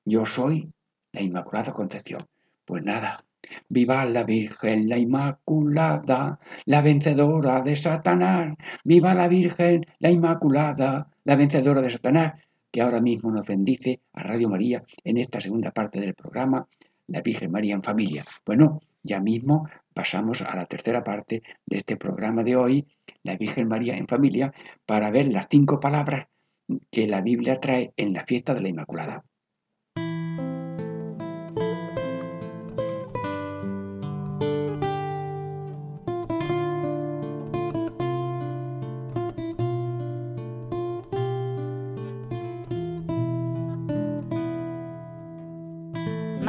yo 0.04 0.26
soy 0.26 0.72
la 1.12 1.22
Inmaculada 1.22 1.72
Concepción. 1.72 2.26
Pues 2.64 2.84
nada, 2.84 3.24
Viva 3.68 4.04
la 4.04 4.24
Virgen, 4.24 4.88
la 4.88 4.98
Inmaculada, 4.98 6.38
la 6.66 6.82
vencedora 6.82 7.62
de 7.62 7.76
Satanás. 7.76 8.56
Viva 8.84 9.14
la 9.14 9.28
Virgen, 9.28 9.86
la 9.98 10.10
Inmaculada, 10.10 11.08
la 11.24 11.36
vencedora 11.36 11.82
de 11.82 11.90
Satanás, 11.90 12.34
que 12.70 12.80
ahora 12.80 13.00
mismo 13.00 13.30
nos 13.30 13.46
bendice 13.46 14.00
a 14.12 14.22
Radio 14.22 14.48
María 14.48 14.82
en 15.04 15.18
esta 15.18 15.40
segunda 15.40 15.70
parte 15.70 16.00
del 16.00 16.14
programa, 16.14 16.66
La 17.08 17.20
Virgen 17.20 17.50
María 17.50 17.74
en 17.74 17.82
Familia. 17.82 18.24
Bueno, 18.46 18.80
ya 19.02 19.20
mismo 19.20 19.68
pasamos 19.92 20.42
a 20.42 20.56
la 20.56 20.66
tercera 20.66 21.04
parte 21.04 21.42
de 21.66 21.76
este 21.76 21.96
programa 21.96 22.42
de 22.42 22.56
hoy, 22.56 22.86
La 23.22 23.36
Virgen 23.36 23.68
María 23.68 23.96
en 23.96 24.06
Familia, 24.06 24.52
para 24.86 25.10
ver 25.10 25.26
las 25.26 25.46
cinco 25.50 25.80
palabras 25.80 26.28
que 26.90 27.06
la 27.06 27.20
Biblia 27.20 27.60
trae 27.60 27.92
en 27.96 28.12
la 28.14 28.24
fiesta 28.24 28.54
de 28.54 28.62
la 28.62 28.68
Inmaculada. 28.68 29.24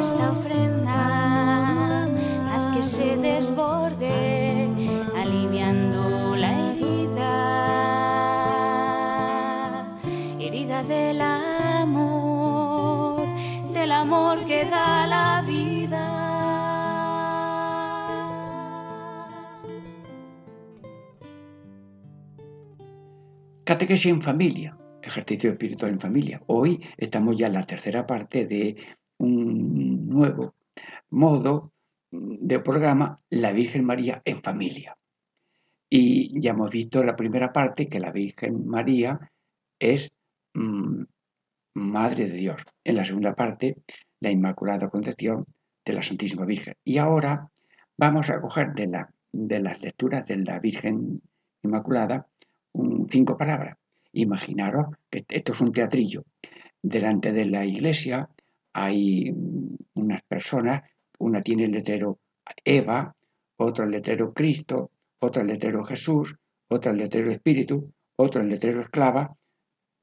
esta 0.00 0.30
ofrenda, 0.30 2.04
haz 2.48 2.74
que 2.74 2.82
se 2.82 3.18
desborde, 3.18 4.66
aliviando 5.14 6.34
la 6.36 6.70
herida, 6.70 7.26
herida 10.40 10.82
del 10.84 11.20
amor, 11.20 13.26
del 13.74 13.92
amor 13.92 14.46
que 14.46 14.64
da 14.64 15.06
la 15.06 15.44
vida. 15.46 16.16
Catequesis 23.64 24.10
en 24.10 24.22
familia, 24.22 24.78
ejercicio 25.02 25.50
espiritual 25.50 25.92
en 25.92 26.00
familia. 26.00 26.40
Hoy 26.46 26.82
estamos 26.96 27.36
ya 27.36 27.48
en 27.48 27.52
la 27.52 27.66
tercera 27.66 28.06
parte 28.06 28.46
de 28.46 28.76
un 29.20 30.08
nuevo 30.08 30.54
modo 31.10 31.72
de 32.10 32.58
programa, 32.60 33.20
La 33.30 33.52
Virgen 33.52 33.84
María 33.84 34.20
en 34.24 34.42
familia. 34.42 34.96
Y 35.88 36.40
ya 36.40 36.52
hemos 36.52 36.70
visto 36.70 37.00
en 37.00 37.06
la 37.06 37.16
primera 37.16 37.52
parte 37.52 37.88
que 37.88 38.00
la 38.00 38.12
Virgen 38.12 38.66
María 38.66 39.30
es 39.78 40.12
mm, 40.54 41.02
Madre 41.74 42.26
de 42.28 42.36
Dios. 42.36 42.62
En 42.84 42.96
la 42.96 43.04
segunda 43.04 43.34
parte, 43.34 43.76
la 44.20 44.30
Inmaculada 44.30 44.88
Concepción 44.88 45.44
de 45.84 45.92
la 45.92 46.02
Santísima 46.02 46.44
Virgen. 46.44 46.74
Y 46.84 46.98
ahora 46.98 47.50
vamos 47.96 48.30
a 48.30 48.40
coger 48.40 48.72
de, 48.74 48.86
la, 48.86 49.10
de 49.32 49.60
las 49.60 49.80
lecturas 49.80 50.26
de 50.26 50.38
la 50.38 50.58
Virgen 50.58 51.22
Inmaculada 51.62 52.26
cinco 53.08 53.36
palabras. 53.36 53.76
Imaginaros 54.12 54.86
que 55.10 55.24
esto 55.28 55.52
es 55.52 55.60
un 55.60 55.72
teatrillo. 55.72 56.24
Delante 56.82 57.32
de 57.32 57.44
la 57.44 57.64
iglesia 57.64 58.28
hay 58.72 59.32
unas 59.94 60.22
personas, 60.22 60.82
una 61.18 61.42
tiene 61.42 61.64
el 61.64 61.72
letrero 61.72 62.18
Eva, 62.64 63.14
otra 63.56 63.84
el 63.84 63.90
letrero 63.90 64.32
Cristo, 64.32 64.90
otra 65.20 65.42
el 65.42 65.48
letrero 65.48 65.84
Jesús, 65.84 66.36
otra 66.68 66.92
el 66.92 66.98
letrero 66.98 67.30
Espíritu, 67.30 67.92
otra 68.16 68.42
el 68.42 68.48
letrero 68.48 68.80
Esclava. 68.80 69.36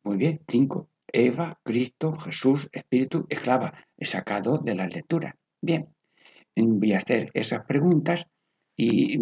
Muy 0.04 0.18
bien, 0.18 0.42
cinco. 0.48 0.90
Eva, 1.08 1.58
Cristo, 1.64 2.14
Jesús, 2.14 2.70
Espíritu, 2.72 3.26
Esclava. 3.30 3.74
He 3.98 4.06
sacado 4.06 4.58
de 4.58 4.76
las 4.76 4.94
lecturas. 4.94 5.34
Bien, 5.62 5.88
voy 6.56 6.94
a 6.94 6.98
hacer 6.98 7.32
esas 7.34 7.66
preguntas 7.66 8.28
y, 8.76 9.18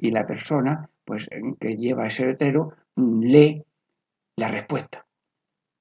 y 0.00 0.10
la 0.10 0.24
persona 0.24 0.88
pues, 1.04 1.28
que 1.60 1.76
lleva 1.76 2.06
ese 2.06 2.26
letrero 2.26 2.72
lee 2.96 3.64
la 4.36 4.48
respuesta. 4.48 5.06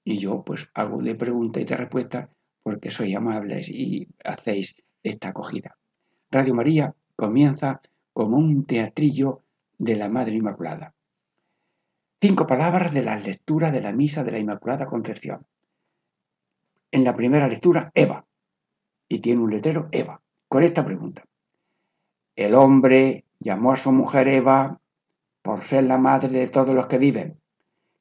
Y 0.03 0.17
yo 0.17 0.43
pues 0.43 0.69
hago 0.73 1.01
de 1.01 1.15
pregunta 1.15 1.61
y 1.61 1.65
de 1.65 1.77
respuesta 1.77 2.29
porque 2.63 2.89
soy 2.89 3.13
amables 3.13 3.69
y 3.69 4.07
hacéis 4.23 4.81
esta 5.03 5.29
acogida. 5.29 5.77
Radio 6.31 6.55
María 6.55 6.95
comienza 7.15 7.81
como 8.13 8.37
un 8.37 8.65
teatrillo 8.65 9.41
de 9.77 9.95
la 9.95 10.09
Madre 10.09 10.35
Inmaculada. 10.35 10.93
Cinco 12.21 12.47
palabras 12.47 12.93
de 12.93 13.03
la 13.03 13.17
lectura 13.17 13.69
de 13.69 13.81
la 13.81 13.91
misa 13.91 14.23
de 14.23 14.31
la 14.31 14.39
Inmaculada 14.39 14.85
Concepción. 14.85 15.45
En 16.91 17.03
la 17.03 17.15
primera 17.15 17.47
lectura, 17.47 17.91
Eva. 17.93 18.25
Y 19.09 19.19
tiene 19.19 19.41
un 19.41 19.51
letrero, 19.51 19.89
Eva, 19.91 20.21
con 20.47 20.63
esta 20.63 20.85
pregunta. 20.85 21.25
El 22.35 22.55
hombre 22.55 23.25
llamó 23.39 23.73
a 23.73 23.77
su 23.77 23.91
mujer 23.91 24.27
Eva 24.27 24.79
por 25.41 25.61
ser 25.63 25.83
la 25.83 25.97
madre 25.97 26.29
de 26.29 26.47
todos 26.47 26.73
los 26.73 26.87
que 26.87 26.97
viven. 26.97 27.37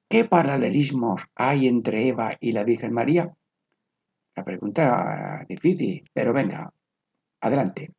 ¿Qué 0.08 0.24
paralelismos 0.24 1.22
hay 1.34 1.66
entre 1.66 2.06
Eva 2.06 2.36
y 2.38 2.52
la 2.52 2.64
Virgen 2.64 2.92
María? 2.92 3.34
La 4.34 4.44
pregunta 4.44 5.44
difícil, 5.48 6.04
pero 6.12 6.32
venga, 6.32 6.72
adelante. 7.40 7.92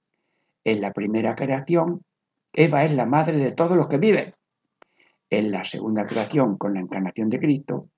En 0.64 0.82
la 0.82 0.92
primera 0.92 1.36
creación, 1.36 2.04
Eva 2.52 2.84
es 2.86 2.92
la 2.92 3.06
madre 3.06 3.38
de 3.38 3.52
todos 3.52 3.78
los 3.78 3.88
que 3.88 3.98
viven. 3.98 4.34
En 5.30 5.52
la 5.52 5.64
segunda 5.64 6.06
creación, 6.06 6.58
con 6.58 6.74
la 6.74 6.80
encarnación 6.80 7.30
de 7.30 7.40
Cristo, 7.40 7.90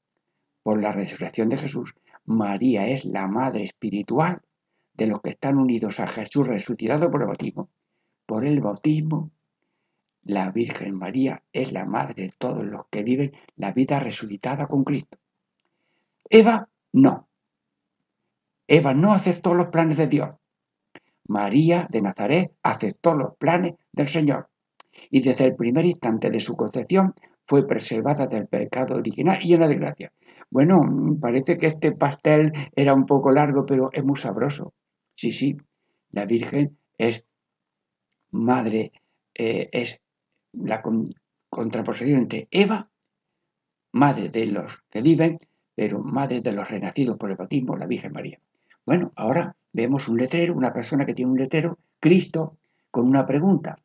por 0.63 0.81
la 0.81 0.91
resurrección 0.91 1.49
de 1.49 1.57
Jesús, 1.57 1.93
María 2.25 2.87
es 2.87 3.05
la 3.05 3.27
madre 3.27 3.63
espiritual 3.63 4.41
de 4.93 5.07
los 5.07 5.21
que 5.21 5.31
están 5.31 5.57
unidos 5.57 5.99
a 5.99 6.07
Jesús 6.07 6.47
resucitado 6.47 7.11
por 7.11 7.21
el 7.21 7.27
bautismo. 7.27 7.69
Por 8.25 8.45
el 8.45 8.61
bautismo 8.61 9.31
la 10.23 10.49
Virgen 10.49 10.95
María 10.95 11.43
es 11.53 11.71
la 11.71 11.85
madre 11.85 12.23
de 12.23 12.33
todos 12.37 12.65
los 12.65 12.87
que 12.87 13.03
viven 13.03 13.33
la 13.57 13.71
vida 13.71 13.99
resucitada 13.99 14.67
con 14.67 14.83
Cristo. 14.83 15.19
Eva 16.29 16.67
no. 16.93 17.27
Eva 18.67 18.93
no 18.93 19.13
aceptó 19.13 19.53
los 19.53 19.67
planes 19.67 19.97
de 19.97 20.07
Dios. 20.07 20.29
María 21.27 21.87
de 21.89 22.01
Nazaret 22.01 22.51
aceptó 22.63 23.13
los 23.13 23.35
planes 23.37 23.75
del 23.91 24.07
Señor 24.07 24.49
y 25.09 25.21
desde 25.21 25.45
el 25.45 25.55
primer 25.55 25.85
instante 25.85 26.29
de 26.29 26.39
su 26.39 26.55
concepción 26.55 27.13
fue 27.45 27.67
preservada 27.67 28.27
del 28.27 28.47
pecado 28.47 28.95
original 28.95 29.39
y 29.41 29.49
llena 29.49 29.67
de 29.67 29.75
gracia. 29.75 30.11
Bueno, 30.49 30.81
parece 31.19 31.57
que 31.57 31.67
este 31.67 31.91
pastel 31.91 32.51
era 32.75 32.93
un 32.93 33.05
poco 33.05 33.31
largo, 33.31 33.65
pero 33.65 33.89
es 33.91 34.03
muy 34.03 34.17
sabroso. 34.17 34.73
Sí, 35.15 35.31
sí, 35.31 35.57
la 36.11 36.25
Virgen 36.25 36.77
es 36.97 37.23
madre, 38.31 38.91
eh, 39.33 39.69
es 39.71 39.99
la 40.53 40.81
contraposición 41.49 42.21
entre 42.21 42.47
Eva, 42.51 42.89
madre 43.91 44.29
de 44.29 44.45
los 44.47 44.81
que 44.89 45.01
viven, 45.01 45.39
pero 45.73 45.99
madre 45.99 46.41
de 46.41 46.51
los 46.51 46.69
renacidos 46.69 47.17
por 47.17 47.29
el 47.31 47.37
bautismo, 47.37 47.75
la 47.75 47.85
Virgen 47.85 48.11
María. 48.11 48.39
Bueno, 48.85 49.11
ahora 49.15 49.55
vemos 49.73 50.07
un 50.07 50.17
letrero, 50.17 50.53
una 50.53 50.73
persona 50.73 51.05
que 51.05 51.13
tiene 51.13 51.31
un 51.31 51.37
letrero, 51.37 51.77
Cristo, 51.99 52.57
con 52.91 53.07
una 53.07 53.25
pregunta. 53.25 53.77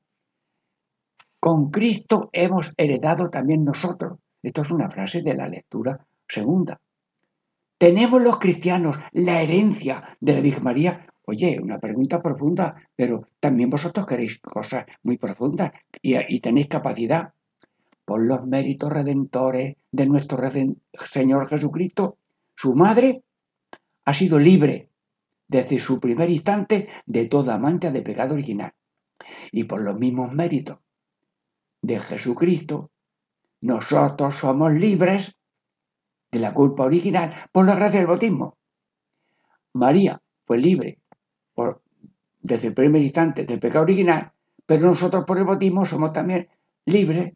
Con 1.39 1.71
Cristo 1.71 2.29
hemos 2.33 2.75
heredado 2.77 3.31
también 3.31 3.65
nosotros. 3.65 4.19
Esto 4.43 4.63
es 4.63 4.71
una 4.71 4.91
frase 4.91 5.23
de 5.23 5.35
la 5.35 5.49
lectura 5.49 6.05
segunda. 6.29 6.81
Tenemos 7.79 8.21
los 8.21 8.39
cristianos 8.39 8.99
la 9.13 9.41
herencia 9.41 10.17
de 10.21 10.35
la 10.35 10.41
Virgen 10.41 10.65
María 10.65 11.07
Oye, 11.31 11.61
una 11.63 11.79
pregunta 11.79 12.21
profunda, 12.21 12.75
pero 12.97 13.25
también 13.39 13.71
vosotros 13.71 14.05
queréis 14.05 14.41
cosas 14.41 14.85
muy 15.05 15.17
profundas 15.17 15.71
y, 16.03 16.41
tenéis 16.41 16.67
capacidad. 16.67 17.33
Por 18.05 18.27
los 18.27 18.45
méritos 18.45 18.91
redentores 18.91 19.77
de 19.93 20.07
nuestro 20.07 20.43
Señor 21.05 21.47
Jesucristo, 21.47 22.17
su 22.57 22.75
madre 22.75 23.23
ha 24.05 24.13
sido 24.13 24.41
libre 24.41 24.89
desde 25.51 25.81
su 25.81 25.99
primer 25.99 26.31
instante 26.31 26.89
de 27.07 27.27
toda 27.27 27.59
mancha 27.59 27.91
de 27.91 28.03
pecado 28.03 28.35
original. 28.35 28.73
Y 29.51 29.65
por 29.65 29.81
los 29.81 29.99
mismos 29.99 30.33
méritos 30.33 30.79
de 31.83 31.99
Jesucristo, 31.99 32.91
nosotros 33.61 34.37
somos 34.37 34.73
libres 34.73 35.35
de 36.31 36.39
la 36.39 36.55
culpa 36.55 36.85
original 36.85 37.35
por 37.51 37.67
la 37.67 37.75
gracia 37.75 37.99
del 37.99 38.07
bautismo. 38.07 38.59
María 39.75 40.23
fue 40.47 40.59
libre 40.59 40.99
desde 42.43 42.69
el 42.69 42.75
primer 42.75 43.03
instante 43.03 43.45
del 43.45 43.59
pecado 43.59 43.83
original, 43.83 44.33
pero 44.65 44.87
nosotros 44.87 45.25
por 45.25 45.37
el 45.37 45.45
bautismo 45.45 45.85
somos 45.85 46.13
también 46.13 46.49
libres 46.87 47.35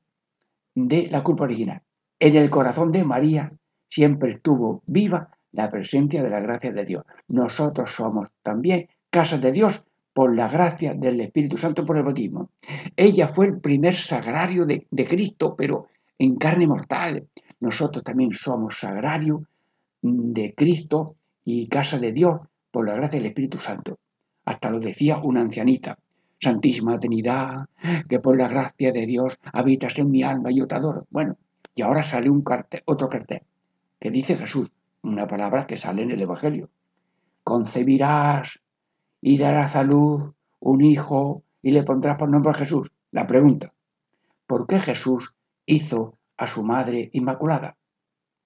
de 0.75 1.09
la 1.11 1.25
culpa 1.25 1.45
original. 1.45 1.83
En 2.21 2.37
el 2.37 2.49
corazón 2.49 2.93
de 2.93 3.05
María 3.05 3.53
siempre 3.89 4.31
estuvo 4.31 4.83
viva 4.87 5.34
la 5.55 5.71
presencia 5.71 6.23
de 6.23 6.31
la 6.31 6.41
gracia 6.41 6.73
de 6.73 6.85
Dios. 6.85 7.05
Nosotros 7.29 7.91
somos 7.95 8.29
también 8.43 8.89
casa 9.11 9.39
de 9.39 9.53
Dios 9.53 9.85
por 10.13 10.35
la 10.35 10.49
gracia 10.49 10.95
del 10.95 11.21
Espíritu 11.21 11.57
Santo 11.57 11.87
por 11.87 11.97
el 11.97 12.03
bautismo. 12.03 12.51
Ella 12.97 13.29
fue 13.29 13.47
el 13.47 13.61
primer 13.61 13.95
sagrario 13.95 14.67
de, 14.67 14.87
Cristo, 15.09 15.55
pero 15.57 15.89
en 16.19 16.37
carne 16.37 16.67
mortal. 16.67 17.29
Nosotros 17.61 18.05
también 18.05 18.33
somos 18.33 18.79
sagrario 18.79 19.45
de 20.03 20.55
Cristo 20.55 21.17
y 21.45 21.69
casa 21.69 21.99
de 21.99 22.13
Dios 22.13 22.41
por 22.71 22.87
la 22.87 22.95
gracia 22.95 23.19
del 23.19 23.27
Espíritu 23.27 23.59
Santo. 23.59 23.99
Hasta 24.45 24.71
lo 24.71 24.81
decía 24.81 25.19
una 25.19 25.41
ancianita. 25.41 25.99
Santísima 26.41 27.01
Trinidad, 27.01 27.67
que 28.07 28.19
por 28.19 28.37
la 28.37 28.49
gracia 28.49 28.93
de 28.93 29.07
Dios 29.07 29.39
habitas 29.53 29.99
en 29.99 30.11
mi 30.11 30.23
alma 30.23 30.51
y 30.51 30.57
yo 30.57 30.67
te 30.67 30.75
adoro. 30.75 31.07
Bueno, 31.09 31.39
y 31.75 31.83
ahora 31.83 32.03
sale 32.03 32.29
un 32.29 32.43
cartel, 32.43 32.83
otro 32.85 33.09
cartel, 33.09 33.43
que 33.99 34.11
dice 34.11 34.37
Jesús, 34.37 34.69
una 35.05 35.27
palabra 35.27 35.67
que 35.67 35.77
sale 35.77 36.03
en 36.03 36.11
el 36.11 36.23
Evangelio. 36.23 36.71
Concebirás 37.43 38.61
y 39.21 39.39
darás 39.39 39.77
a 39.77 39.85
luz 39.85 40.33
un 40.61 40.81
hijo 40.83 41.43
y 41.63 41.71
le 41.71 41.83
pondrás 41.85 42.19
por 42.19 42.29
nombre 42.29 42.51
a 42.51 42.55
Jesús. 42.55 42.91
La 43.13 43.27
pregunta, 43.27 43.73
¿por 44.47 44.67
qué 44.67 44.81
Jesús 44.81 45.35
hizo 45.67 46.19
a 46.37 46.47
su 46.47 46.65
madre 46.65 47.11
inmaculada? 47.13 47.77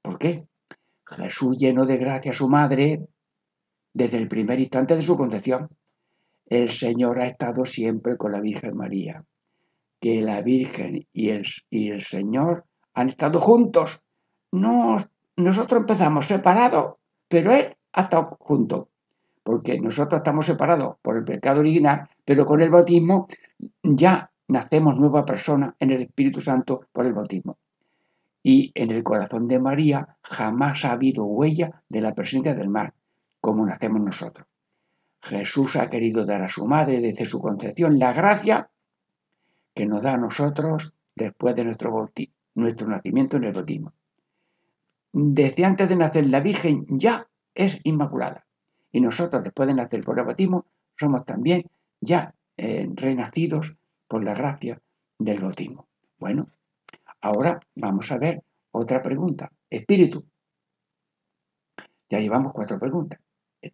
¿Por 0.02 0.18
qué? 0.18 0.46
Jesús 1.06 1.56
lleno 1.58 1.86
de 1.86 1.96
gracia 1.96 2.32
a 2.32 2.34
su 2.34 2.48
madre 2.48 3.06
desde 3.94 4.18
el 4.18 4.28
primer 4.28 4.60
instante 4.60 4.94
de 4.94 5.02
su 5.02 5.16
concepción 5.16 5.70
el 6.48 6.70
Señor 6.70 7.20
ha 7.20 7.26
estado 7.26 7.66
siempre 7.66 8.16
con 8.16 8.32
la 8.32 8.40
Virgen 8.40 8.74
María, 8.74 9.22
que 10.00 10.22
la 10.22 10.40
Virgen 10.40 11.06
y 11.12 11.28
el, 11.28 11.46
y 11.68 11.90
el 11.90 12.02
Señor 12.02 12.64
han 12.94 13.10
estado 13.10 13.40
juntos. 13.40 14.00
No, 14.52 14.96
nosotros 15.38 15.80
empezamos 15.80 16.26
separados, 16.26 16.96
pero 17.28 17.52
Él 17.52 17.76
ha 17.92 18.02
estado 18.02 18.36
junto, 18.40 18.88
porque 19.44 19.80
nosotros 19.80 20.18
estamos 20.18 20.46
separados 20.46 20.96
por 21.00 21.16
el 21.16 21.24
pecado 21.24 21.60
original, 21.60 22.08
pero 22.24 22.44
con 22.44 22.60
el 22.60 22.70
bautismo 22.70 23.28
ya 23.82 24.30
nacemos 24.48 24.96
nueva 24.96 25.24
persona 25.24 25.74
en 25.78 25.92
el 25.92 26.02
Espíritu 26.02 26.40
Santo 26.40 26.86
por 26.92 27.06
el 27.06 27.12
bautismo. 27.12 27.56
Y 28.42 28.72
en 28.74 28.90
el 28.90 29.04
corazón 29.04 29.46
de 29.46 29.60
María 29.60 30.16
jamás 30.22 30.84
ha 30.84 30.92
habido 30.92 31.24
huella 31.24 31.82
de 31.88 32.00
la 32.00 32.14
presencia 32.14 32.54
del 32.54 32.68
mal, 32.68 32.92
como 33.40 33.64
nacemos 33.64 34.00
nosotros. 34.00 34.46
Jesús 35.20 35.76
ha 35.76 35.88
querido 35.88 36.26
dar 36.26 36.42
a 36.42 36.48
su 36.48 36.66
madre 36.66 37.00
desde 37.00 37.26
su 37.26 37.40
concepción 37.40 37.98
la 37.98 38.12
gracia 38.12 38.70
que 39.74 39.86
nos 39.86 40.02
da 40.02 40.14
a 40.14 40.18
nosotros 40.18 40.94
después 41.14 41.54
de 41.54 41.64
nuestro, 41.64 42.10
nuestro 42.54 42.88
nacimiento 42.88 43.36
en 43.36 43.44
el 43.44 43.52
bautismo. 43.52 43.92
Desde 45.12 45.64
antes 45.64 45.88
de 45.88 45.96
nacer 45.96 46.26
la 46.26 46.40
Virgen 46.40 46.86
ya 46.88 47.26
es 47.54 47.80
inmaculada. 47.84 48.46
Y 48.92 49.00
nosotros, 49.00 49.42
después 49.42 49.68
de 49.68 49.74
nacer 49.74 50.02
por 50.02 50.18
el 50.18 50.24
bautismo, 50.24 50.66
somos 50.98 51.24
también 51.24 51.64
ya 52.00 52.34
eh, 52.56 52.88
renacidos 52.94 53.76
por 54.06 54.24
la 54.24 54.34
gracia 54.34 54.80
del 55.18 55.40
bautismo. 55.40 55.86
Bueno, 56.18 56.48
ahora 57.20 57.60
vamos 57.74 58.10
a 58.10 58.18
ver 58.18 58.42
otra 58.70 59.02
pregunta. 59.02 59.50
Espíritu. 59.70 60.24
Ya 62.10 62.20
llevamos 62.20 62.52
cuatro 62.52 62.78
preguntas. 62.78 63.20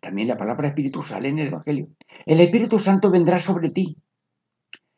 También 0.01 0.28
la 0.28 0.39
palabra 0.39 0.68
espíritu 0.68 1.03
sale 1.03 1.28
en 1.28 1.39
el 1.39 1.49
Evangelio. 1.49 1.89
El 2.26 2.41
Espíritu 2.41 2.78
Santo 2.78 3.11
vendrá 3.11 3.39
sobre 3.39 3.70
ti. 3.70 3.97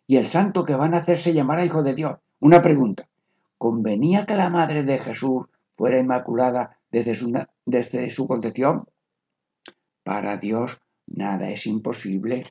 Y 0.07 0.17
el 0.17 0.27
santo 0.27 0.65
que 0.65 0.75
van 0.75 0.95
a 0.95 0.99
hacer 0.99 1.19
se 1.19 1.33
llamará 1.33 1.65
Hijo 1.65 1.83
de 1.83 1.95
Dios. 1.95 2.19
Una 2.41 2.63
pregunta. 2.63 3.09
¿Convenía 3.59 4.27
que 4.27 4.37
la 4.37 4.49
madre 4.49 4.85
de 4.85 4.99
Jesús 4.99 5.47
fuera 5.77 5.99
inmaculada 5.99 6.79
desde 6.91 7.15
su, 7.15 7.33
desde 7.65 8.11
su 8.11 8.27
concepción? 8.27 8.87
Para 10.03 10.37
Dios 10.37 10.81
nada 11.07 11.49
es 11.51 11.67
imposible. 11.67 12.45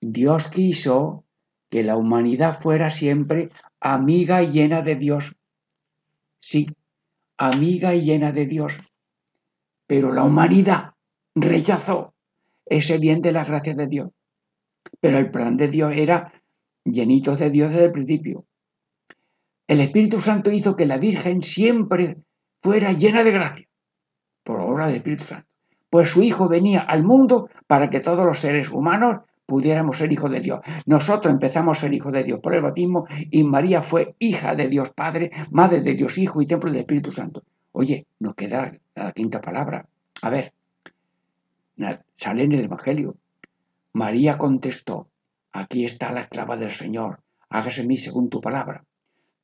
Dios 0.00 0.48
quiso 0.48 1.24
que 1.70 1.82
la 1.82 1.96
humanidad 1.96 2.58
fuera 2.60 2.90
siempre 2.90 3.48
amiga 3.80 4.42
y 4.42 4.50
llena 4.50 4.82
de 4.82 4.96
Dios. 4.96 5.36
Sí, 6.40 6.66
amiga 7.38 7.94
y 7.94 8.02
llena 8.02 8.32
de 8.32 8.46
Dios. 8.46 8.74
Pero 9.86 10.12
la 10.12 10.24
humanidad 10.24 10.94
rechazó 11.34 12.14
ese 12.66 12.98
bien 12.98 13.22
de 13.22 13.32
la 13.32 13.44
gracia 13.44 13.74
de 13.74 13.86
Dios. 13.86 14.10
Pero 15.00 15.18
el 15.18 15.30
plan 15.30 15.56
de 15.56 15.68
Dios 15.68 15.92
era 15.96 16.32
llenitos 16.84 17.38
de 17.38 17.50
Dios 17.50 17.70
desde 17.70 17.86
el 17.86 17.92
principio. 17.92 18.44
El 19.72 19.80
Espíritu 19.80 20.20
Santo 20.20 20.50
hizo 20.50 20.76
que 20.76 20.84
la 20.84 20.98
Virgen 20.98 21.40
siempre 21.40 22.18
fuera 22.62 22.92
llena 22.92 23.24
de 23.24 23.30
gracia, 23.30 23.66
por 24.44 24.60
obra 24.60 24.86
del 24.86 24.96
Espíritu 24.96 25.24
Santo. 25.24 25.48
Pues 25.88 26.10
su 26.10 26.22
Hijo 26.22 26.46
venía 26.46 26.80
al 26.80 27.04
mundo 27.04 27.48
para 27.66 27.88
que 27.88 28.00
todos 28.00 28.26
los 28.26 28.38
seres 28.38 28.68
humanos 28.68 29.22
pudiéramos 29.46 29.96
ser 29.96 30.12
hijos 30.12 30.30
de 30.30 30.40
Dios. 30.40 30.60
Nosotros 30.84 31.32
empezamos 31.32 31.78
a 31.78 31.80
ser 31.80 31.94
hijos 31.94 32.12
de 32.12 32.22
Dios 32.22 32.40
por 32.40 32.54
el 32.54 32.60
bautismo 32.60 33.06
y 33.30 33.44
María 33.44 33.80
fue 33.80 34.14
hija 34.18 34.54
de 34.54 34.68
Dios 34.68 34.90
Padre, 34.90 35.30
madre 35.50 35.80
de 35.80 35.94
Dios 35.94 36.18
Hijo 36.18 36.42
y 36.42 36.46
templo 36.46 36.70
del 36.70 36.80
Espíritu 36.80 37.10
Santo. 37.10 37.42
Oye, 37.72 38.06
nos 38.20 38.34
queda 38.34 38.72
la 38.94 39.12
quinta 39.12 39.40
palabra. 39.40 39.86
A 40.20 40.28
ver, 40.28 40.52
sale 42.18 42.44
en 42.44 42.52
el 42.52 42.64
Evangelio. 42.66 43.16
María 43.94 44.36
contestó, 44.36 45.08
aquí 45.50 45.86
está 45.86 46.12
la 46.12 46.20
esclava 46.20 46.58
del 46.58 46.72
Señor, 46.72 47.20
hágase 47.48 47.84
mí 47.84 47.96
según 47.96 48.28
tu 48.28 48.38
palabra. 48.42 48.84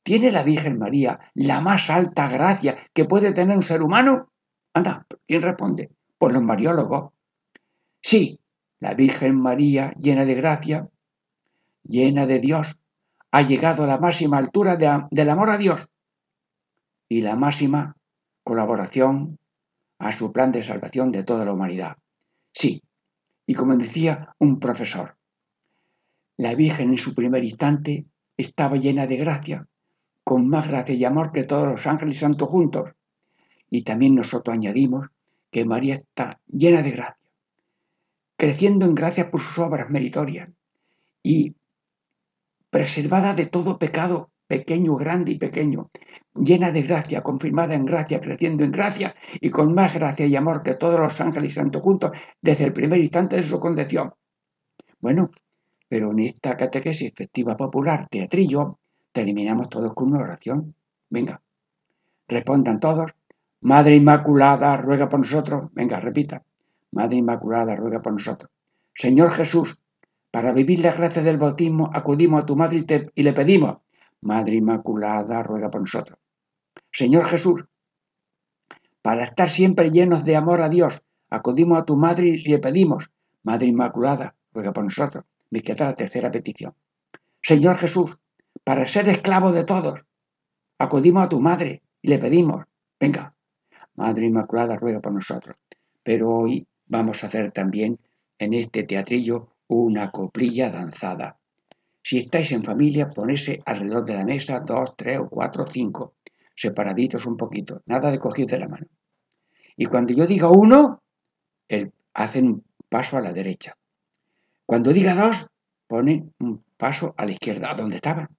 ¿Tiene 0.09 0.31
la 0.31 0.41
Virgen 0.41 0.79
María 0.79 1.19
la 1.35 1.61
más 1.61 1.91
alta 1.91 2.27
gracia 2.27 2.75
que 2.95 3.05
puede 3.05 3.31
tener 3.31 3.55
un 3.55 3.61
ser 3.61 3.83
humano? 3.83 4.31
Anda, 4.73 5.05
¿quién 5.27 5.43
responde? 5.43 5.91
Pues 6.17 6.33
los 6.33 6.41
mariólogos. 6.41 7.13
Sí, 8.01 8.39
la 8.79 8.95
Virgen 8.95 9.35
María, 9.35 9.93
llena 9.99 10.25
de 10.25 10.33
gracia, 10.33 10.89
llena 11.83 12.25
de 12.25 12.39
Dios, 12.39 12.79
ha 13.29 13.43
llegado 13.43 13.83
a 13.83 13.85
la 13.85 13.99
máxima 13.99 14.39
altura 14.39 14.77
del 14.77 15.29
amor 15.29 15.51
a 15.51 15.59
Dios 15.59 15.87
y 17.07 17.21
la 17.21 17.35
máxima 17.35 17.95
colaboración 18.43 19.37
a 19.99 20.11
su 20.11 20.31
plan 20.31 20.51
de 20.51 20.63
salvación 20.63 21.11
de 21.11 21.23
toda 21.23 21.45
la 21.45 21.53
humanidad. 21.53 21.97
Sí, 22.51 22.81
y 23.45 23.53
como 23.53 23.77
decía 23.77 24.33
un 24.39 24.59
profesor, 24.59 25.17
la 26.35 26.55
Virgen 26.55 26.89
en 26.89 26.97
su 26.97 27.13
primer 27.13 27.43
instante 27.43 28.07
estaba 28.35 28.75
llena 28.77 29.05
de 29.05 29.17
gracia, 29.17 29.68
con 30.29 30.47
más 30.47 30.67
gracia 30.67 30.93
y 30.93 31.03
amor 31.05 31.31
que 31.31 31.43
todos 31.43 31.67
los 31.67 31.87
ángeles 31.87 32.19
santos 32.19 32.47
juntos. 32.49 32.91
Y 33.67 33.81
también 33.81 34.13
nosotros 34.13 34.53
añadimos 34.53 35.07
que 35.49 35.65
María 35.65 35.95
está 35.95 36.39
llena 36.45 36.83
de 36.83 36.91
gracia, 36.91 37.17
creciendo 38.37 38.85
en 38.85 38.93
gracia 38.93 39.31
por 39.31 39.41
sus 39.41 39.57
obras 39.57 39.89
meritorias 39.89 40.47
y 41.23 41.55
preservada 42.69 43.33
de 43.33 43.47
todo 43.47 43.79
pecado 43.79 44.29
pequeño, 44.45 44.97
grande 44.97 45.31
y 45.31 45.39
pequeño, 45.39 45.89
llena 46.35 46.71
de 46.71 46.83
gracia, 46.83 47.23
confirmada 47.23 47.73
en 47.73 47.85
gracia, 47.85 48.21
creciendo 48.21 48.63
en 48.63 48.71
gracia 48.71 49.15
y 49.41 49.49
con 49.49 49.73
más 49.73 49.95
gracia 49.95 50.27
y 50.27 50.35
amor 50.35 50.61
que 50.61 50.75
todos 50.75 50.99
los 50.99 51.19
ángeles 51.19 51.53
y 51.53 51.55
santos 51.55 51.81
juntos 51.81 52.11
desde 52.39 52.65
el 52.65 52.73
primer 52.73 52.99
instante 52.99 53.37
de 53.37 53.41
su 53.41 53.59
concepción. 53.59 54.13
Bueno, 54.99 55.31
pero 55.87 56.11
en 56.11 56.19
esta 56.19 56.55
catequesis 56.55 57.07
efectiva 57.11 57.57
popular, 57.57 58.07
teatrillo, 58.11 58.77
terminamos 59.25 59.69
todos 59.69 59.93
con 59.93 60.13
una 60.13 60.23
oración. 60.23 60.75
Venga, 61.09 61.41
respondan 62.27 62.79
todos. 62.79 63.11
Madre 63.61 63.95
Inmaculada, 63.95 64.77
ruega 64.77 65.09
por 65.09 65.19
nosotros. 65.19 65.69
Venga, 65.73 65.99
repita. 65.99 66.43
Madre 66.91 67.17
Inmaculada, 67.17 67.75
ruega 67.75 68.01
por 68.01 68.13
nosotros. 68.13 68.49
Señor 68.93 69.31
Jesús, 69.31 69.77
para 70.31 70.53
vivir 70.53 70.79
la 70.79 70.93
gracia 70.93 71.21
del 71.21 71.37
bautismo, 71.37 71.89
acudimos 71.93 72.43
a 72.43 72.45
tu 72.45 72.55
madre 72.55 72.77
y, 72.77 73.19
y 73.19 73.23
le 73.23 73.33
pedimos 73.33 73.77
Madre 74.21 74.55
Inmaculada, 74.55 75.43
ruega 75.43 75.69
por 75.69 75.81
nosotros. 75.81 76.17
Señor 76.91 77.25
Jesús, 77.25 77.65
para 79.01 79.23
estar 79.23 79.49
siempre 79.49 79.91
llenos 79.91 80.25
de 80.25 80.35
amor 80.35 80.61
a 80.61 80.69
Dios, 80.69 81.01
acudimos 81.29 81.79
a 81.79 81.85
tu 81.85 81.95
Madre 81.95 82.27
y 82.27 82.49
le 82.49 82.59
pedimos, 82.59 83.09
Madre 83.43 83.67
Inmaculada, 83.67 84.35
ruega 84.53 84.73
por 84.73 84.83
nosotros. 84.83 85.25
Me 85.49 85.61
queda 85.61 85.85
la 85.85 85.95
tercera 85.95 86.31
petición. 86.31 86.73
Señor 87.41 87.77
Jesús, 87.77 88.18
para 88.69 88.85
ser 88.85 89.09
esclavo 89.09 89.51
de 89.51 89.63
todos, 89.63 90.05
acudimos 90.77 91.23
a 91.23 91.29
tu 91.29 91.39
Madre 91.39 91.81
y 92.03 92.07
le 92.07 92.19
pedimos, 92.19 92.65
venga, 92.99 93.33
Madre 93.95 94.27
Inmaculada, 94.27 94.77
ruega 94.77 94.99
por 94.99 95.11
nosotros. 95.11 95.57
Pero 96.03 96.29
hoy 96.29 96.67
vamos 96.85 97.23
a 97.23 97.27
hacer 97.27 97.51
también 97.51 97.99
en 98.37 98.53
este 98.53 98.83
teatrillo 98.83 99.55
una 99.65 100.11
coplilla 100.11 100.69
danzada 100.69 101.39
si 102.03 102.19
estáis 102.19 102.51
en 102.51 102.63
familia, 102.63 103.09
ponerse 103.09 103.59
alrededor 103.65 104.05
de 104.05 104.13
la 104.13 104.23
mesa, 104.23 104.59
dos, 104.59 104.95
tres 104.95 105.17
o 105.17 105.27
cuatro 105.27 105.65
cinco, 105.65 106.13
separaditos 106.55 107.25
un 107.25 107.37
poquito, 107.37 107.81
nada 107.87 108.11
de 108.11 108.19
cogidos 108.19 108.51
de 108.51 108.59
la 108.59 108.67
mano. 108.67 108.85
Y 109.77 109.87
cuando 109.87 110.13
yo 110.13 110.27
diga 110.27 110.51
uno, 110.51 111.01
hacen 112.13 112.45
un 112.45 112.63
paso 112.87 113.17
a 113.17 113.21
la 113.21 113.33
derecha. 113.33 113.75
Cuando 114.63 114.93
diga 114.93 115.15
dos, 115.15 115.47
ponen 115.87 116.35
un 116.37 116.63
paso 116.77 117.15
a 117.17 117.25
la 117.25 117.31
izquierda, 117.31 117.71
a 117.71 117.73
donde 117.73 117.95
estaban. 117.95 118.29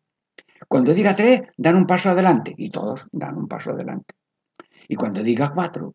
Cuando 0.68 0.94
diga 0.94 1.16
tres, 1.16 1.42
dan 1.56 1.76
un 1.76 1.86
paso 1.86 2.10
adelante 2.10 2.54
y 2.56 2.70
todos 2.70 3.08
dan 3.12 3.36
un 3.36 3.48
paso 3.48 3.70
adelante. 3.70 4.14
Y 4.88 4.94
cuando 4.96 5.22
diga 5.22 5.52
cuatro, 5.54 5.94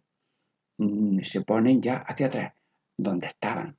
mm, 0.78 1.20
se 1.22 1.42
ponen 1.42 1.82
ya 1.82 1.98
hacia 1.98 2.28
atrás, 2.28 2.54
donde 2.98 3.28
estaban. 3.28 3.78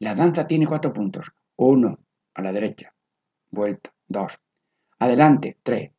La 0.00 0.14
danza 0.14 0.44
tiene 0.44 0.66
cuatro 0.66 0.92
puntos. 0.92 1.32
Uno 1.56 1.98
a 2.34 2.42
la 2.42 2.52
derecha, 2.52 2.94
vuelta, 3.50 3.92
dos. 4.06 4.38
Adelante, 4.98 5.58
tres. 5.62 5.90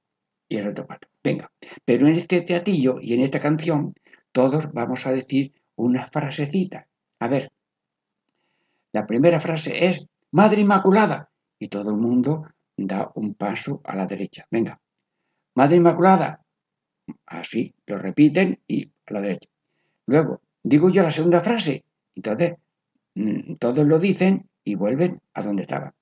Y 0.47 0.57
el 0.57 0.67
otro 0.67 0.85
cuatro. 0.85 1.09
Venga. 1.23 1.51
Pero 1.85 2.07
en 2.07 2.15
este 2.15 2.41
teatillo 2.41 2.99
y 3.01 3.13
en 3.13 3.21
esta 3.21 3.39
canción, 3.39 3.93
todos 4.31 4.71
vamos 4.73 5.05
a 5.05 5.11
decir 5.11 5.53
unas 5.75 6.09
frasecitas. 6.11 6.85
A 7.19 7.27
ver. 7.27 7.51
La 8.91 9.05
primera 9.05 9.39
frase 9.39 9.85
es 9.85 10.05
Madre 10.31 10.61
Inmaculada. 10.61 11.29
Y 11.59 11.67
todo 11.67 11.91
el 11.91 11.97
mundo 11.97 12.45
da 12.87 13.11
un 13.15 13.35
paso 13.35 13.81
a 13.83 13.95
la 13.95 14.05
derecha. 14.05 14.47
Venga. 14.49 14.79
Madre 15.55 15.77
Inmaculada. 15.77 16.41
Así, 17.25 17.73
lo 17.87 17.97
repiten 17.97 18.59
y 18.67 18.91
a 19.07 19.13
la 19.13 19.21
derecha. 19.21 19.49
Luego, 20.05 20.41
digo 20.63 20.89
yo 20.89 21.03
la 21.03 21.11
segunda 21.11 21.41
frase. 21.41 21.83
Entonces, 22.15 22.55
mm, 23.15 23.55
todos 23.55 23.85
lo 23.85 23.99
dicen 23.99 24.47
y 24.63 24.75
vuelven 24.75 25.21
a 25.33 25.41
donde 25.41 25.63
estaban. 25.63 25.93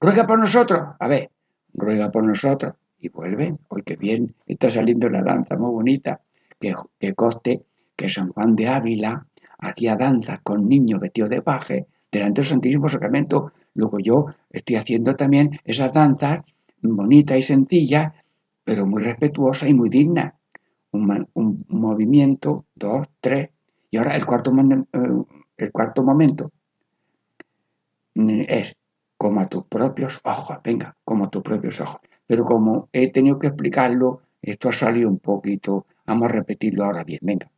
Ruega 0.00 0.26
por 0.26 0.38
nosotros. 0.38 0.96
A 0.98 1.08
ver, 1.08 1.30
ruega 1.72 2.10
por 2.10 2.24
nosotros. 2.24 2.74
Y 2.98 3.08
vuelven. 3.08 3.58
Hoy 3.68 3.82
que 3.82 3.96
bien 3.96 4.34
está 4.46 4.70
saliendo 4.70 5.06
una 5.06 5.22
danza 5.22 5.56
muy 5.56 5.70
bonita. 5.70 6.20
Que, 6.58 6.74
que 6.98 7.14
coste 7.14 7.64
que 7.96 8.08
San 8.08 8.30
Juan 8.30 8.56
de 8.56 8.68
Ávila 8.68 9.26
hacía 9.58 9.96
danzas 9.96 10.40
con 10.42 10.68
niños 10.68 11.00
vestidos 11.00 11.30
de 11.30 11.42
paje 11.42 11.86
delante 12.10 12.40
del 12.40 12.48
Santísimo 12.48 12.88
Sacramento. 12.88 13.52
Luego 13.74 13.98
yo 13.98 14.26
estoy 14.50 14.76
haciendo 14.76 15.16
también 15.16 15.60
esas 15.64 15.92
danzas 15.92 16.44
bonitas 16.80 17.38
y 17.38 17.42
sencillas, 17.42 18.12
pero 18.62 18.86
muy 18.86 19.02
respetuosas 19.02 19.68
y 19.68 19.74
muy 19.74 19.88
dignas. 19.88 20.34
Un, 20.92 21.28
un, 21.34 21.64
movimiento, 21.68 22.66
dos, 22.74 23.08
tres. 23.20 23.50
Y 23.90 23.96
ahora 23.96 24.16
el 24.16 24.24
cuarto, 24.24 24.52
eh, 24.52 25.08
el 25.56 25.72
cuarto 25.72 26.02
momento 26.04 26.52
es 28.14 28.76
como 29.16 29.40
a 29.40 29.48
tus 29.48 29.64
propios 29.64 30.20
ojos, 30.24 30.58
venga, 30.62 30.96
como 31.04 31.24
a 31.24 31.30
tus 31.30 31.42
propios 31.42 31.80
ojos. 31.80 32.00
Pero 32.26 32.44
como 32.44 32.88
he 32.92 33.10
tenido 33.10 33.38
que 33.38 33.48
explicarlo, 33.48 34.22
esto 34.40 34.68
ha 34.68 34.72
salido 34.72 35.08
un 35.08 35.18
poquito, 35.18 35.86
vamos 36.06 36.30
a 36.30 36.32
repetirlo 36.32 36.84
ahora 36.84 37.04
bien, 37.04 37.20
venga. 37.22 37.50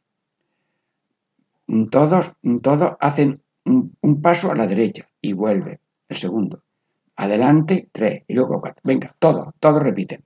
Todos, 1.91 2.33
todos 2.63 2.97
hacen 3.01 3.43
un, 3.65 4.23
paso 4.23 4.51
a 4.51 4.55
la 4.55 4.67
derecha 4.67 5.09
y 5.21 5.33
vuelve 5.33 5.81
el 6.09 6.17
segundo. 6.17 6.63
Adelante, 7.17 7.89
tres, 7.93 8.25
y 8.29 8.35
luego 8.35 8.61
cuatro. 8.61 8.81
Venga, 8.85 9.15
todos, 9.19 9.55
todos 9.59 9.83
repiten. 9.83 10.23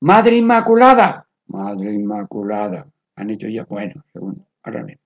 Madre 0.00 0.36
Inmaculada, 0.36 1.26
Madre 1.46 1.92
Inmaculada, 1.92 2.86
Han 3.16 3.30
hecho 3.30 3.46
ya, 3.46 3.64
bueno, 3.64 4.04
segundo. 4.12 4.46
Ahora 4.62 4.82
bien. 4.82 4.98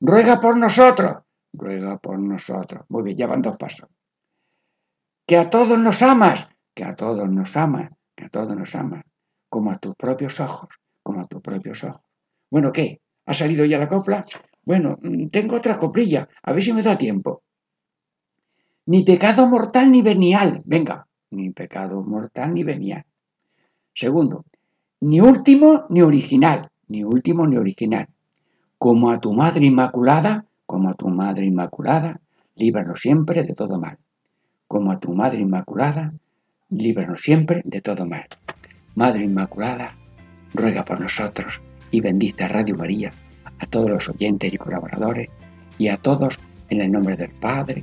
Ruega 0.00 0.40
por 0.40 0.56
nosotros. 0.56 1.22
Ruega 1.52 1.98
por 1.98 2.18
nosotros. 2.18 2.84
Muy 2.88 3.02
bien, 3.02 3.16
ya 3.16 3.26
van 3.26 3.42
dos 3.42 3.56
pasos. 3.56 3.88
Que 5.26 5.36
a 5.36 5.50
todos 5.50 5.78
nos 5.78 6.02
amas. 6.02 6.48
Que 6.74 6.84
a 6.84 6.94
todos 6.94 7.28
nos 7.28 7.56
amas. 7.56 7.90
Que 8.14 8.24
a 8.24 8.28
todos 8.28 8.56
nos 8.56 8.74
amas. 8.74 9.04
Como 9.48 9.70
a 9.70 9.78
tus 9.78 9.94
propios 9.96 10.40
ojos. 10.40 10.70
Como 11.02 11.20
a 11.20 11.26
tus 11.26 11.42
propios 11.42 11.84
ojos. 11.84 12.02
Bueno, 12.50 12.72
¿qué? 12.72 13.00
¿Ha 13.26 13.34
salido 13.34 13.64
ya 13.64 13.78
la 13.78 13.88
copla? 13.88 14.24
Bueno, 14.64 14.98
mm, 15.00 15.28
tengo 15.28 15.56
otra 15.56 15.78
coplilla. 15.78 16.28
A 16.42 16.52
ver 16.52 16.62
si 16.62 16.72
me 16.72 16.82
da 16.82 16.96
tiempo. 16.96 17.42
Ni 18.86 19.02
pecado 19.02 19.48
mortal 19.48 19.90
ni 19.90 20.00
venial. 20.00 20.62
Venga, 20.64 21.06
ni 21.30 21.50
pecado 21.50 22.02
mortal 22.02 22.54
ni 22.54 22.62
venial. 22.62 23.04
Segundo, 23.92 24.44
ni 25.00 25.20
último 25.20 25.86
ni 25.90 26.02
original. 26.02 26.70
Ni 26.88 27.02
último 27.02 27.48
ni 27.48 27.56
original. 27.56 28.06
Como 28.78 29.10
a 29.10 29.18
tu 29.18 29.32
Madre 29.32 29.66
Inmaculada, 29.66 30.44
como 30.66 30.90
a 30.90 30.94
tu 30.94 31.08
Madre 31.08 31.46
Inmaculada, 31.46 32.20
líbranos 32.54 33.00
siempre 33.00 33.42
de 33.42 33.54
todo 33.54 33.80
mal. 33.80 33.98
Como 34.68 34.92
a 34.92 35.00
tu 35.00 35.12
Madre 35.12 35.40
Inmaculada, 35.40 36.12
líbranos 36.70 37.20
siempre 37.22 37.62
de 37.64 37.80
todo 37.80 38.06
mal. 38.06 38.26
Madre 38.94 39.24
Inmaculada, 39.24 39.96
ruega 40.54 40.84
por 40.84 41.00
nosotros 41.00 41.60
y 41.90 42.00
bendice 42.00 42.44
a 42.44 42.48
Radio 42.48 42.76
María, 42.76 43.10
a 43.58 43.66
todos 43.66 43.90
los 43.90 44.08
oyentes 44.08 44.52
y 44.52 44.58
colaboradores 44.58 45.28
y 45.76 45.88
a 45.88 45.96
todos 45.96 46.38
en 46.68 46.80
el 46.82 46.92
nombre 46.92 47.16
del 47.16 47.30
Padre 47.30 47.82